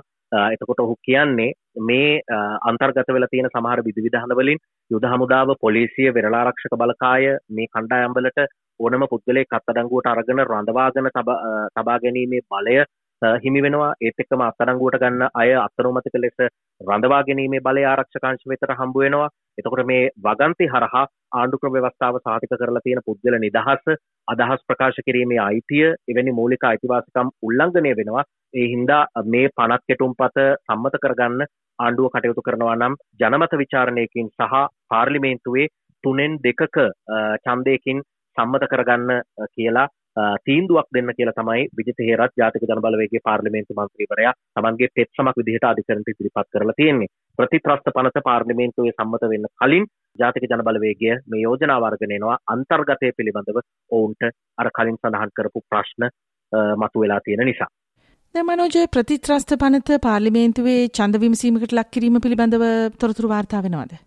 එතකොට 0.52 0.80
ඔහු 0.80 0.96
කියන්නේ 1.04 1.52
මේ 1.82 2.22
අන්තර්ගත 2.64 3.16
වෙලා 3.16 3.32
තියෙන 3.32 3.50
සමහර 3.50 3.84
විධි 3.84 4.06
විධාන 4.06 4.34
වලින් 4.36 4.64
යුද 4.92 5.06
හමුදාව 5.08 5.54
පොලිසිය 5.62 6.14
වෙරළාරක්ෂක 6.14 6.82
බලකාය 6.82 7.36
මේ 7.52 7.70
කණ්ඩායම්වලට 7.70 8.48
ඕනම 8.80 9.04
පුද්ගලයෙක් 9.12 9.58
අත්අඩංගුවට 9.58 10.12
අරගෙන 10.12 10.46
රඳවාගෙන 10.46 11.12
තබා 11.16 12.00
ගැනීමේ 12.00 12.46
බලය 12.52 12.78
හිමි 13.44 13.62
වෙනවා. 13.62 13.94
ඒත් 14.02 14.20
එක්කම 14.20 14.42
අත්අඩංගුවට 14.42 15.00
ගන්න 15.02 15.30
අය 15.34 15.54
අත්අනුමතික 15.58 16.18
ලෙස 16.18 16.38
රඳවා 16.82 17.22
ගැනීමේ 17.24 17.62
බලය 17.62 17.84
ආරක්ෂකාංශ 17.86 18.46
වෙතට 18.48 18.74
හම්බ 18.74 18.98
වෙනවා. 18.98 19.30
එතකොට 19.58 19.86
මේ 19.86 20.10
වගන්ති 20.26 20.70
හරහා 20.74 21.06
ආණ්ඩුක්‍රම 21.34 21.74
ව්‍යවස්ථාව 21.76 22.20
සාතික 22.20 22.54
කරලා 22.54 22.84
තියෙන 22.84 23.02
පුද්ගල 23.06 23.38
නිදහස 23.40 23.96
අදහස් 24.28 24.66
ප්‍රකාශ 24.68 25.00
කිරීමේ 25.08 25.40
අයිතිය 25.42 25.88
එවැනි 26.10 26.38
මූලික 26.40 26.68
අයිතිවාසිකම් 26.72 27.34
උල්ලංඝනය 27.44 27.94
වෙනවා. 28.00 28.26
ඒ 28.54 28.68
හින්දා 28.74 29.04
මේ 29.26 29.48
පනත් 29.58 29.82
කෙටුම්පත 29.88 30.38
සම්මත 30.68 31.02
කරගන්න 31.04 31.48
ආණ්ඩුව 31.80 32.12
කටයුතු 32.12 32.46
කරනවා 32.46 32.76
නම් 32.76 32.94
ජනමත 33.20 33.58
විචාරණයකින් 33.62 34.30
සහ 34.30 34.62
පාර්ලිමේන්තුවේ 34.90 35.68
තුනෙන් 36.04 36.38
දෙකක 36.46 36.78
ඡන්දයකින් 37.44 38.00
සම්මත 38.38 38.68
කරගන්න 38.72 39.14
කියලා 39.56 39.88
තීන්දුවක් 40.46 40.88
දෙන්න 40.96 41.12
කියලා 41.18 41.36
තමයි 41.40 41.68
විජිත 41.78 42.00
හේරත් 42.08 42.34
ජාතික 42.42 42.64
ජනබලවේගයේ 42.70 43.24
පාර්ලිමේන්තු 43.24 43.78
මන්ත්‍රීවරයා 43.80 44.34
තමන්ගේ 44.56 44.90
පෙත්සමක් 44.96 45.40
විදිහට 45.40 45.68
අධිකරණයට 45.70 46.12
ඉදිරිපත් 46.14 46.50
කරලා 46.54 46.78
තියෙන්නේ. 46.80 47.12
ප්‍රතිත්‍රස්ත 47.40 47.92
පනත 47.96 48.24
පාර්ලිමේන්තුවේ 48.30 48.94
සම්මත 48.94 49.30
වෙන්න 49.34 49.50
කලින් 49.62 49.86
ජාතික 50.20 50.48
ජනබලවේගය 50.52 51.12
මේ 51.32 51.44
යෝජනා 51.44 51.82
වර්ගන 51.84 52.16
එනවා 52.18 52.38
අන්තර්ගතය 52.48 53.12
පිළිබඳව 53.18 53.62
ඔවුන්ට 53.92 54.32
අර 54.58 54.72
කලින් 54.80 54.98
සඳහන් 54.98 55.36
කරපු 55.38 55.66
ප්‍රශ්න 55.70 56.10
මතුවෙලා 56.82 57.22
තියෙන 57.22 57.46
නිසා. 57.46 57.70
මනෝජය 58.36 58.88
ප්‍රතිත්‍රස්ත 58.88 59.56
පනත 59.62 60.02
පාර්ලිමේන්තුවේ 60.02 60.82
ඡන්ද 60.90 61.22
විමසීමකට 61.22 61.78
ලක් 61.78 61.90
කිරීම 61.92 62.22
පිළිබඳව 62.22 62.68
තොරතුරු 63.00 63.30
වාර්තා 63.30 63.64
වෙනවද? 63.64 64.07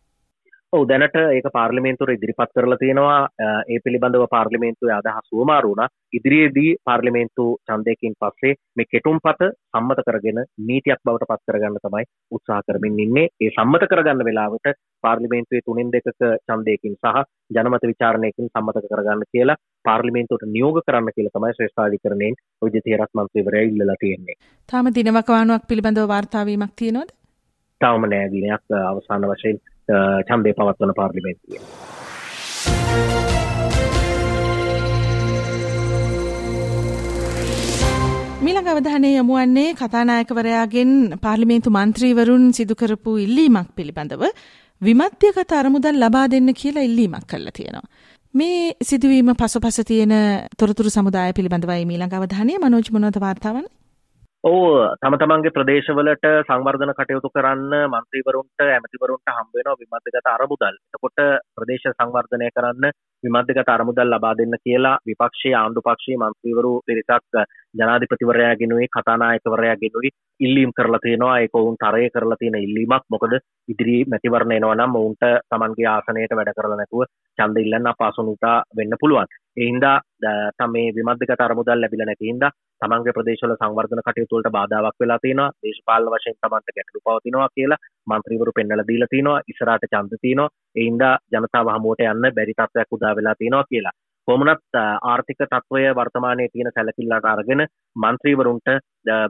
දැනට 0.72 1.16
ඒක 1.16 1.46
පාර්ලිමේන්තුවට 1.52 2.12
ඉදිරිපත් 2.12 2.52
කරලා 2.54 2.78
තියෙනවා 2.78 3.28
ඒ 3.68 3.78
පිළිබඳව 3.84 4.24
පාර්ලිමේන්තුවේ 4.30 4.94
අදහස් 4.94 5.30
සුවමාරු 5.30 5.70
වුණා 5.70 5.88
ඉදිරියේදී 6.12 6.76
පාර්ලිමේන්තු 6.84 7.46
ඡන්දයකින් 7.66 8.14
පස්සේ 8.16 8.54
මේ 8.76 8.86
කෙටුම්පත 8.86 9.42
සම්මත 9.70 10.04
කරගෙන 10.06 10.38
නීතියක් 10.68 11.02
බවට 11.04 11.28
පත් 11.30 11.42
කරගන්න 11.48 11.80
තමයි 11.80 12.04
උත්සාහ 12.32 12.60
කරමින් 12.62 13.00
ඉන්නේ 13.00 13.26
ඒ 13.40 13.50
සම්මත 13.50 13.88
කරගන්න 13.90 14.24
වෙලාවට 14.24 14.70
පාර්ලිමේන්තුවේ 15.04 15.66
තුනෙන් 15.66 15.90
දෙකක 15.90 16.08
ඡන්දයකින් 16.46 16.94
සහ 16.96 17.18
ජනමත 17.50 17.84
විචාරණයකින් 17.84 18.50
සම්මත 18.50 18.86
කරගන්න 18.86 19.26
කියලා 19.28 19.60
පාර්ලිමේන්තුවට 19.84 20.46
නියෝග 20.48 20.78
කරන්න 20.82 21.16
කියලා 21.16 21.34
තමයි 21.34 21.52
ශ්‍රේෂ්ඨාධිකරණයෙන් 21.52 22.38
විජිතේරත් 22.62 23.12
මන්ත්‍රීවරයා 23.14 23.70
ඉල්ලලා 23.70 23.98
තියෙන්නේ. 24.00 24.38
තාම 24.68 24.94
දිනවකවානුවක් 24.94 25.66
පිළිබඳව 25.68 26.08
වාර්තා 26.08 26.46
වීමක් 26.46 26.76
තියෙනවද? 26.76 27.10
තාම 27.80 28.02
නෑ 28.06 28.30
දිනයක් 28.30 28.78
අවසාන 28.84 29.28
වශයෙන් 29.28 29.60
ඡන්දය 30.28 30.52
පවත්වන 30.59 30.92
පාර්ලිමේන්තුවේ. 30.99 31.62
මීළඟ 38.44 38.70
අවධානය 38.73 39.09
යොමුවන්නේ 39.16 39.68
කතානායකවරයාගෙන් 39.75 40.92
පාර්ලිමේන්තු 41.25 41.70
මන්ත්‍රීවරුන් 41.70 42.44
සිදු 42.52 42.75
කරපු 42.75 43.16
ඉල්ලීමක් 43.18 43.68
පිළිබඳව 43.76 44.23
විමධ්‍යගත 44.82 45.52
අරමුදල් 45.52 46.00
ලබා 46.04 46.26
දෙන්න 46.28 46.49
කියලා 46.54 46.87
ඉල්ලීමක් 46.88 47.26
කරලා 47.26 47.56
තියෙනවා. 47.59 47.90
මේ 48.35 48.73
සිදුවීම 48.82 49.30
පසුපස 49.35 49.80
තියෙන 49.87 50.14
තොරතුරු 50.59 50.90
සමුදාය 50.90 51.32
පිළිබඳවයි 51.32 51.85
මීළඟ 51.85 52.16
අවධානය 52.18 52.56
මනෝජ් 52.64 52.88
මොනවද 52.92 53.20
වාර්තාවන්නේ? 53.20 53.79
ඕ 54.44 54.97
තම 54.97 55.14
තමන්ගේ 55.20 55.52
ප්‍රදේශවලට 55.52 56.23
සංවර්ධන 56.49 56.92
කටයුතු 56.92 57.28
කරන්න 57.28 57.73
මන්ත්‍රීවරුන්ට 57.87 58.62
ඇමතිවරුන්ට 58.66 59.30
හම්බෙනවා 59.30 59.76
විමධ්‍යගත 59.76 60.28
අරමුදල්. 60.28 60.76
එතකොට 60.88 61.20
ප්‍රදේශ 61.54 61.85
සංවර්ධනය 61.90 62.49
කරන්න 62.50 62.87
විමධ්‍යගත 63.25 63.68
අරමුදල් 63.68 64.09
ලබා 64.09 64.32
දෙන්න 64.35 64.56
කියලා 64.59 64.94
විපක්ෂයේ 65.02 65.52
ආණ්ඩු 65.54 65.82
පක්ෂයේ 65.82 66.20
මන්ත්‍රීවරු 66.23 66.70
පිරිසක් 66.87 67.37
ජනාධිපතිවරයාගෙනුයි 67.75 68.88
කතානායකවරයාගෙනුයි 68.88 70.11
ඉල්ලීම් 70.40 70.73
කරලා 70.73 71.02
තියෙනවා 71.02 71.37
ඒක 71.40 71.54
ඔවුන් 71.54 71.76
තරය 71.76 72.09
කරලා 72.09 72.40
තියෙන 72.40 72.59
ඉල්ලීමක් 72.59 73.04
මොකද 73.09 73.37
ඉදිරි 73.68 73.99
මැතිවරණ 74.06 74.56
එනවා 74.56 74.78
නම් 74.78 74.97
ඔවුන්ට 74.97 75.28
තමන්ගේ 75.49 75.90
ආසනයට 75.90 76.35
වැඩ 76.35 76.54
කරලා 76.56 76.80
නැතුව 76.80 77.04
ඡන්ද 77.38 77.56
ඉල්ලන්න 77.59 77.92
අපහසුනුතා 77.92 78.56
වෙන්න 78.75 79.00
පුළුවන්. 79.00 79.30
ඒ 79.56 79.66
හින්දා 79.66 79.97
තමයි 80.59 80.88
විමධ්‍යගත 80.97 81.40
අරමුදල් 81.40 81.80
ලැබිලා 81.80 82.06
නැති 82.06 82.32
හින්දා 82.32 82.52
තමන්ගේ 82.80 83.16
ප්‍රදේශවල 83.16 83.54
සංවර්ධන 83.54 84.02
කටයුතු 84.02 84.37
වලට 84.37 84.54
බාධාවක් 84.56 85.00
වෙලා 85.00 85.18
තියෙනවා 85.18 85.49
දේශපාලන 85.60 86.12
වශයෙන් 86.12 86.38
තමන්ට 86.38 86.76
ගැටලු 86.76 87.04
පවතිනවා 87.06 87.49
කියලා 87.50 87.80
මන්ත්‍රීවරු 88.06 88.52
පෙන්වලා 88.52 88.88
දීලා 88.88 89.10
තිනවා. 89.10 89.40
ඉස්සරහට 89.49 89.88
ඡන්ද 89.88 90.20
තියෙනවා 90.20 90.52
ඒ 90.76 90.87
හින්දා 90.87 91.14
ජනතාව 91.32 91.75
හමුවට 91.75 92.06
යන්න 92.06 92.37
බැරි 92.37 92.54
තත්ත්වයක් 92.54 92.96
උදා 92.96 93.16
වෙලා 93.16 93.34
තියෙනවා 93.34 93.68
කියලා. 93.70 93.96
කොමනත් 94.28 94.78
ආර්ථික 95.04 95.40
තත්වය 95.44 95.82
වර්තමානය 95.92 96.46
තියෙන 96.49 96.70
සැලකිල්ලට 96.70 97.26
අරගෙන 97.26 97.62
මන්ත්‍රීවරුන්ට 97.96 98.68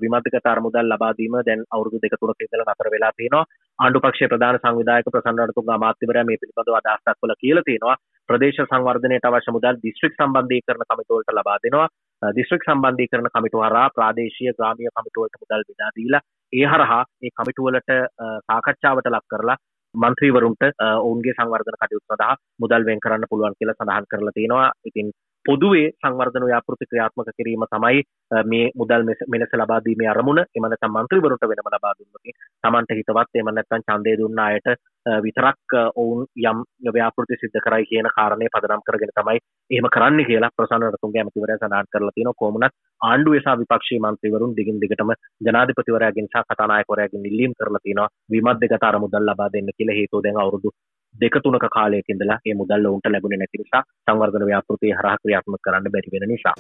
විමධික 0.02 0.36
තරමුදල් 0.40 0.88
ලබාදීම 0.88 1.36
දැන් 1.46 1.62
අවුරුදු 1.70 2.00
දෙක 2.02 2.16
තුනක 2.16 2.44
ඉඳලා 2.44 2.68
නතර 2.68 2.90
වෙලා 2.94 3.12
තියෙනවා 3.12 3.44
ආණ්ඩු 3.78 4.00
පක්ෂයේ 4.00 4.30
ප්‍රධාන 4.32 4.58
සංවිධායක 4.58 5.08
ප්‍රසන්න 5.08 5.40
රණතුංග 5.40 5.70
අමාත්‍යවරයා 5.70 6.24
මේ 6.24 6.40
පිළිබඳව 6.42 6.78
අදහස් 6.78 7.04
දක්වලා 7.06 7.40
කියලා 7.42 7.66
තියෙනවා 7.66 7.96
ප්‍රදේශ 8.28 8.60
සංවර්ධනයට 8.62 9.24
අවශ්‍ය 9.24 9.54
මුදල් 9.54 9.80
දිස්ත්‍රික් 9.80 10.14
සම්බන්ධීකරණ 10.14 10.88
කමිටුවලට 10.88 11.32
ලබා 11.32 11.58
දෙනවා. 11.64 11.88
දිස්ත්‍රික් 12.22 12.64
සම්බන්ධීකරණ 12.64 13.30
කමිටුව 13.30 13.62
හරහා 13.62 13.88
ප්‍රාදේශීය 13.90 14.52
ග්‍රාමීය 14.52 14.92
කමිටුවලට 14.92 15.40
මුදල් 15.40 15.64
බෙදා 15.68 15.90
දීලා 15.96 16.22
ඒ 16.52 16.66
හරහා 16.66 17.02
ඒ 17.22 17.32
කමිටුවලට 17.32 17.90
සාකච්ඡාවට 18.46 19.08
ලක් 19.08 19.26
කරලා 19.26 19.58
මන්ත්‍රීවරුන්ට 19.94 20.62
ඔවුන්ගේ 20.98 21.34
සංවර්ධන 21.34 21.76
කටයුතු 21.76 22.06
සඳහා 22.06 22.34
මුදල් 22.60 22.84
වෙන් 22.84 23.00
කරන්න 23.00 23.30
පුළුවන් 23.30 23.56
කියලා 23.58 23.76
සඳහන් 23.76 24.10
කරලා 24.10 24.34
තියෙනවා. 24.34 24.70
ඉතින් 24.84 25.12
පොදුවේ 25.50 25.86
සංවර්ධන 25.96 26.46
ව්‍යාපෘති 26.46 26.86
ක්‍රියාත්මක 26.86 27.30
කිරීම 27.32 27.64
තමයි 27.66 28.02
මේ 28.44 28.70
මුදල් 28.76 29.06
මෙලෙස 29.28 29.54
ලබා 29.54 29.80
දීමේ 29.86 30.10
අරමුණ. 30.12 30.40
එම 30.50 30.64
නැත්නම් 30.64 30.94
මන්ත්‍රීවරුන්ට 30.94 31.44
වෙනම 31.44 31.70
ලබා 31.70 31.94
දුන්නොත් 31.98 32.36
Tamanට 32.64 32.92
හිතවත් 32.92 33.34
එහෙම 33.34 33.50
නැත්නම් 33.50 33.86
ඡන්දය 33.86 34.14
දුන්න 34.20 34.40
අයට 34.40 34.68
විතරක් 35.18 35.76
ඔවුන් 35.96 36.26
යම් 36.42 36.62
ව්‍යාපෘති 36.88 37.40
සිද්ධ 37.40 37.58
කරයි 37.60 37.88
කියන 37.90 38.08
කාරණේ 38.16 38.52
පදනම් 38.54 38.84
කරගෙන 38.86 39.14
තමයි 39.16 39.42
එහෙම 39.70 39.88
කරන්න 39.88 40.24
කියලා 40.24 40.52
ප්‍රසන්න 40.52 40.86
රතුන්ගේ 40.88 41.22
ඇමතිවරයා 41.22 41.58
සඳහන් 41.58 41.90
කරලා 41.92 42.14
තියෙනවා. 42.14 42.38
කොහොමනත් 42.40 42.78
ආණ්ඩුවේ 43.00 43.42
සහ 43.42 43.58
විපක්ෂීය 43.60 44.02
මන්ත්‍රීවරුන් 44.02 44.56
දිගින් 44.56 44.80
දිගටම 44.80 45.12
ජනාධිපතිවරයාගෙන් 45.40 46.28
සහ 46.28 46.46
කතානායකවරයාගෙන් 46.48 47.28
ඉල්ලීම් 47.30 47.58
කරලා 47.58 47.84
තියෙනවා 47.84 48.08
විමත් 48.30 48.82
අර 48.82 48.96
මුදල් 48.98 49.26
ලබා 49.26 49.52
දෙන්න 49.52 49.76
කියලා 49.76 49.98
හේතුව 49.98 50.24
දැන් 50.24 50.36
අවුරුදු 50.36 50.76
දෙක 51.14 51.34
තුනක 51.42 51.64
කාලයක 51.70 52.08
ඉඳලා 52.08 52.38
ඒ 52.46 52.54
මුදල් 52.54 52.86
ඔවුන්ට 52.86 53.06
ලැබුණේ 53.06 53.38
නැති 53.38 53.58
නිසා 53.60 53.82
සංවර්ධන 54.04 54.46
ව්‍යාපෘතිය 54.46 54.92
හරහා 54.92 55.16
ක්‍රියාත්මක 55.22 55.60
කරන්න 55.64 55.92
බැරි 55.92 56.12
වෙන 56.12 56.28
නිසා. 56.28 56.54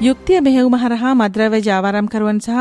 යුක්තිය 0.00 0.40
මෙහෙවුම 0.40 0.74
හරහා 0.76 1.12
මද්‍රව්‍ය 1.14 1.60
ජාවාරම්කරුවන් 1.60 2.40
සහ 2.40 2.58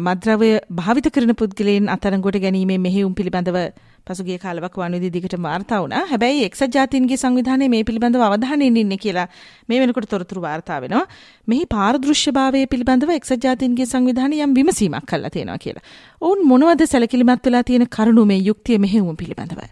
මද්‍රව්‍ය 0.00 0.50
භාවිත 0.72 1.06
කරන 1.10 1.34
පුද්ගලයන් 1.34 1.86
අත්අඩංගුවට 1.88 2.42
ගැනීමේ 2.42 2.78
මෙහෙයුම් 2.78 3.14
පිළිබඳව 3.14 3.58
පසුගිය 4.06 4.38
කාලයක් 4.38 4.74
වනුවේදී 4.74 5.12
දිගට 5.12 5.36
වාර්තා 5.40 5.78
වුණා. 5.82 6.02
හැබැයි 6.06 6.44
එක්සත් 6.44 6.74
ජාතීන්ගේ 6.74 7.16
සංවිධානයේ 7.16 7.68
මේ 7.68 7.84
පිළිබඳව 7.84 8.24
අවධානයෙන් 8.26 8.76
ඉන්නේ 8.76 8.98
කියලා 8.98 9.28
මේ 9.68 9.78
වෙනකොට 9.80 10.08
තොරතුරු 10.08 10.42
වාර්තා 10.42 10.80
වෙනවා. 10.80 11.04
මෙහි 11.48 11.64
පාරදෘශ්‍යභාවය 11.66 12.66
පිළිබඳව 12.66 13.14
එක්සත් 13.16 13.46
ජාතීන්ගේ 13.46 13.86
සංවිධානය 13.86 14.42
යම් 14.42 14.52
විමසීමක් 14.54 15.06
කළා 15.06 15.30
තියෙනවා 15.30 15.58
කියලා. 15.58 15.86
ඔවුන් 16.22 16.44
මොනවද 16.46 16.84
සැලකිලිමත් 16.86 17.46
වෙලා 17.46 17.64
තියෙන 17.64 17.88
කරුණු 17.88 18.26
මේ 18.26 18.42
යුක්තිය 18.42 18.78
මෙහෙයුම 18.78 19.16
පිළිබඳව? 19.16 19.64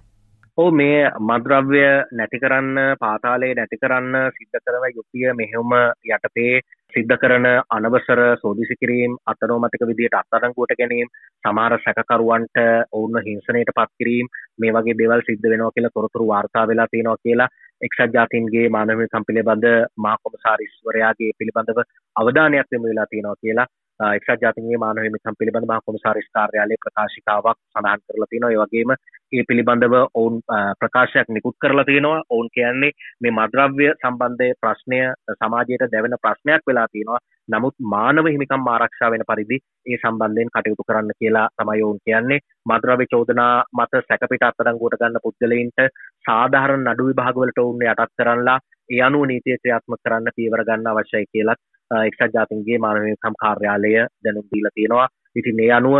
ඕ 0.58 0.70
මේ 0.72 1.10
මද්‍රව්‍ය 1.22 1.82
නැති 2.12 2.38
කරන්න 2.38 2.78
පාතාලේ 3.00 3.52
නැති 3.54 3.76
කරන්න 3.76 4.16
සිද්ධ 4.32 4.58
කරන 4.64 4.84
යුක්තිය 4.96 5.32
මෙහෙවුම 5.34 5.72
යටතේ 6.08 6.60
සිද්ධ 6.94 7.16
කරන 7.16 7.46
අනවසර 7.70 8.20
සෝදිසි 8.36 8.74
කිරීම් 8.76 9.12
අතනෝමතික 9.26 9.84
විදියට 9.84 10.16
අත්අඩංගුවට 10.16 10.74
ගැනීම 10.74 11.12
සමහර 11.44 11.74
සැකකරුවන්ට 11.80 12.62
ඔවුන් 12.92 13.20
හිංසනයට 13.22 13.72
පත් 13.72 13.90
කිරීම 13.94 14.30
මේ 14.58 14.72
වගේ 14.72 14.96
දේවල් 14.96 15.22
සිද්ධ 15.22 15.46
වෙනවා 15.46 15.70
කියලා 15.70 15.94
තොරතුරු 15.94 16.26
වාර්තා 16.26 16.64
වෙලා 16.66 16.88
තියෙනවා 16.88 17.22
කියලා 17.22 17.48
එක්සත් 17.80 18.14
ජාතීන්ගේ 18.14 18.66
මානව 18.68 18.94
හිමිකම් 18.94 19.24
පිළිබඳ 19.24 19.66
මහා 19.98 20.16
කොමසාරිස්වරයාගේ 20.22 21.30
පිළිබඳව 21.38 21.80
අවධානයක් 22.16 22.68
යොමු 22.72 22.86
වෙලා 22.86 23.06
තියෙනවා 23.06 23.40
කියලා 23.40 23.68
එක්සත් 24.00 24.42
ජාතින්ගේ 24.42 24.78
මානව 24.78 25.00
හිමිකම් 25.00 25.36
පිළිබඳ 25.38 25.66
මහා 25.66 25.84
කොමසාරිස් 25.86 26.28
කාර්යාලයේ 26.30 26.82
ප්‍රකාශිකාවක් 26.82 27.58
සඳහන් 27.72 28.00
කරලා 28.04 28.28
තියෙනවා. 28.30 28.52
ඒ 28.52 28.62
වගේම 28.62 28.92
ඒ 29.32 29.44
පිළිබඳව 29.44 29.94
ඔවුන් 30.14 30.40
ප්‍රකාශයක් 30.80 31.28
නිකුත් 31.28 31.56
කරලා 31.58 31.84
තියෙනවා. 31.84 32.22
ඔවුන් 32.30 32.48
කියන්නේ 32.54 32.92
මේ 33.20 33.32
මද්‍රව්‍ය 33.32 33.86
සම්බන්ධය 33.94 34.48
ප්‍රශ්නය 34.60 34.98
සමාජයට 35.34 35.86
දැවෙන 35.92 36.16
ප්‍රශ්නයක් 36.18 36.66
වෙලා 36.66 36.88
තියෙනවා. 36.88 37.20
නමුත් 37.48 37.76
මානව 37.86 38.26
හිමිකම් 38.26 38.68
ආරක්ෂා 38.68 39.10
වෙන 39.10 39.24
පරිදි 39.24 39.58
ඒ 39.86 39.98
සම්බන්ධයෙන් 39.98 40.50
කටයුතු 40.50 40.88
කරන්න 40.88 41.18
කියලා 41.18 41.46
තමයි 41.54 41.82
ඔවුන් 41.82 42.00
කියන්නේ. 42.00 42.42
මද්‍රව්‍ය 42.66 43.06
චෝදනා 43.06 43.54
මත 43.72 44.02
සැකපිට 44.02 44.44
අත්අඩංගුවට 44.44 45.00
ගන්න 45.00 45.24
පුද්ගලයින්ට 45.24 45.88
සාධාරණ 46.24 46.86
නඩු 46.86 47.08
විභාගවලට 47.08 47.58
ඔවුන් 47.58 47.86
යටත් 47.86 48.14
කරන්නලා 48.18 48.58
ඒ 48.90 49.02
අනුව 49.02 49.22
නීතිය 49.26 49.56
ක්‍රියාත්මක 49.56 50.00
කරන්න 50.00 50.36
පියවර 50.36 50.62
ගන්න 50.64 50.90
අවශ්‍යයි 50.90 51.26
කියලත් 51.28 51.60
එක්සත් 51.90 52.34
ජාතින්ගේ 52.34 52.78
මානවකම් 52.78 53.36
කාර්යාලය 53.38 53.92
දැනුම් 54.24 54.48
දීලා 54.48 54.74
තියෙනවා. 54.74 55.08
ඉතින් 55.36 55.60
ඒ 55.60 55.70
අනුව 55.70 55.96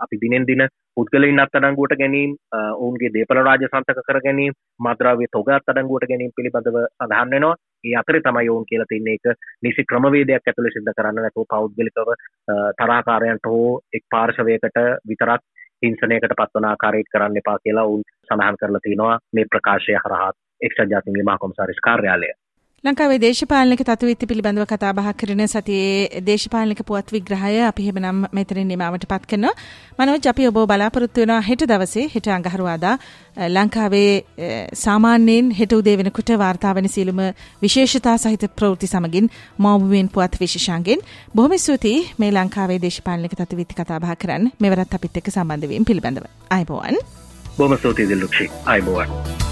අපි 0.00 0.20
දිනෙන් 0.20 0.46
දින 0.46 0.62
පුද්ගලයින් 0.96 1.40
අත්අඩංගුවට 1.40 1.94
ගැනීම 1.98 2.32
ඔවුන්ගේ 2.76 3.12
දේපල 3.14 3.40
රාජ්‍ය 3.40 3.68
සන්තක 3.68 4.02
කර 4.02 4.20
ගැනීම 4.20 4.56
මද්‍රව්‍ය 4.80 5.28
තොග 5.32 5.48
අත්අඩංගුවට 5.50 6.08
ගැනීම 6.08 6.34
පිළිබඳව 6.36 6.78
සඳහන් 6.80 7.30
වෙනවා. 7.30 7.54
ඒ 7.84 7.94
අතරේ 7.96 8.20
තමයි 8.20 8.50
ඔවුන් 8.50 8.66
කියලා 8.66 8.90
තින්නේ 8.90 9.16
ඒක 9.16 9.46
නිසි 9.62 9.84
ක්‍රමවේදයක් 9.84 10.34
ඇතුළේ 10.42 10.74
සිද්ධ 10.74 10.92
කරන්න 10.92 11.18
නැතුව 11.18 11.48
පෞද්ගලිකව 11.48 12.12
තරහකාරයන්ට 12.78 13.50
හෝ 13.52 13.80
එක් 13.92 14.04
පාර්ශවයකට 14.10 14.78
විතරක් 15.08 15.42
හිංසනයකට 15.82 16.36
පත්වන 16.38 16.68
ආකාරයට 16.68 17.12
කරන්න 17.12 17.40
එපා 17.40 17.58
කියලා 17.58 17.84
ඔවුන් 17.84 18.06
සඳහන් 18.28 18.60
කරලා 18.60 18.84
තිනවා. 18.84 19.18
මේ 19.32 19.50
ප්‍රකාශය 19.50 19.98
හරහා 19.98 20.30
එක්සත් 20.60 20.88
ජාතින්ගේ 20.90 21.28
මහා 21.28 21.38
කොමසාරිස් 21.38 21.84
කාර්යාලය. 21.84 22.30
ලංකාවේ 22.84 23.18
දේශපාලනික 23.22 23.82
තත්ත්වීති 23.86 24.26
පිළිබඳව 24.26 24.64
කතා 24.70 24.88
බහ 24.92 25.10
කරන 25.18 25.42
සතියේ 25.46 26.22
දේශපාලනික 26.28 26.80
පුවත් 26.88 27.12
විග්‍රහය 27.14 27.60
අපි 27.66 27.84
එහෙමනම් 27.84 28.24
මෙතනින් 28.38 28.66
නිමාවට 28.68 29.06
පත් 29.12 29.28
කරනවා. 29.30 29.52
මනෝජ් 29.98 30.26
අපි 30.30 30.48
ඔබ 30.48 30.58
බලාපොරොත්තු 30.70 31.22
වෙනවා 31.22 31.44
හෙට 31.48 31.62
දවසේ 31.72 32.08
හෙට 32.14 32.30
අඟහරුවාදා 32.36 32.96
ලංකාවේ 33.56 34.10
සාමාන්‍යයෙන් 34.82 35.54
හෙට 35.60 35.76
උදේ 35.78 35.96
වෙනකොට 36.00 36.34
වාර්තා 36.42 36.74
වෙන 36.74 36.90
සියලුම 36.96 37.22
විශේෂතා 37.62 38.16
සහිත 38.24 38.48
ප්‍රවෘත්ති 38.58 38.90
සමගින් 38.94 39.30
මෞබුවෙන් 39.58 40.10
පුවත් 40.16 40.40
විශේෂාංගෙන් 40.42 41.06
බොහොම 41.36 41.56
ස්තුතියි 41.66 42.02
මේ 42.18 42.32
ලංකාවේ 42.32 42.82
දේශපාලනික 42.88 43.38
තත්ත්වීති 43.38 43.78
කතා 43.78 44.02
බහ 44.02 44.18
කරන්න 44.18 44.50
මෙවරත් 44.58 44.98
අපිත් 45.00 45.22
එක්ක 45.22 45.30
සම්බන්ධ 45.36 45.70
වීම 45.70 45.86
පිළිබඳව. 45.86 46.26
අයබෝවන්. 46.50 47.00
බොහොම 47.56 47.78
ස්තුතියි 47.78 48.10
දිල්ලුක්ෂි. 48.10 48.50
අයබෝවන්. 48.66 49.51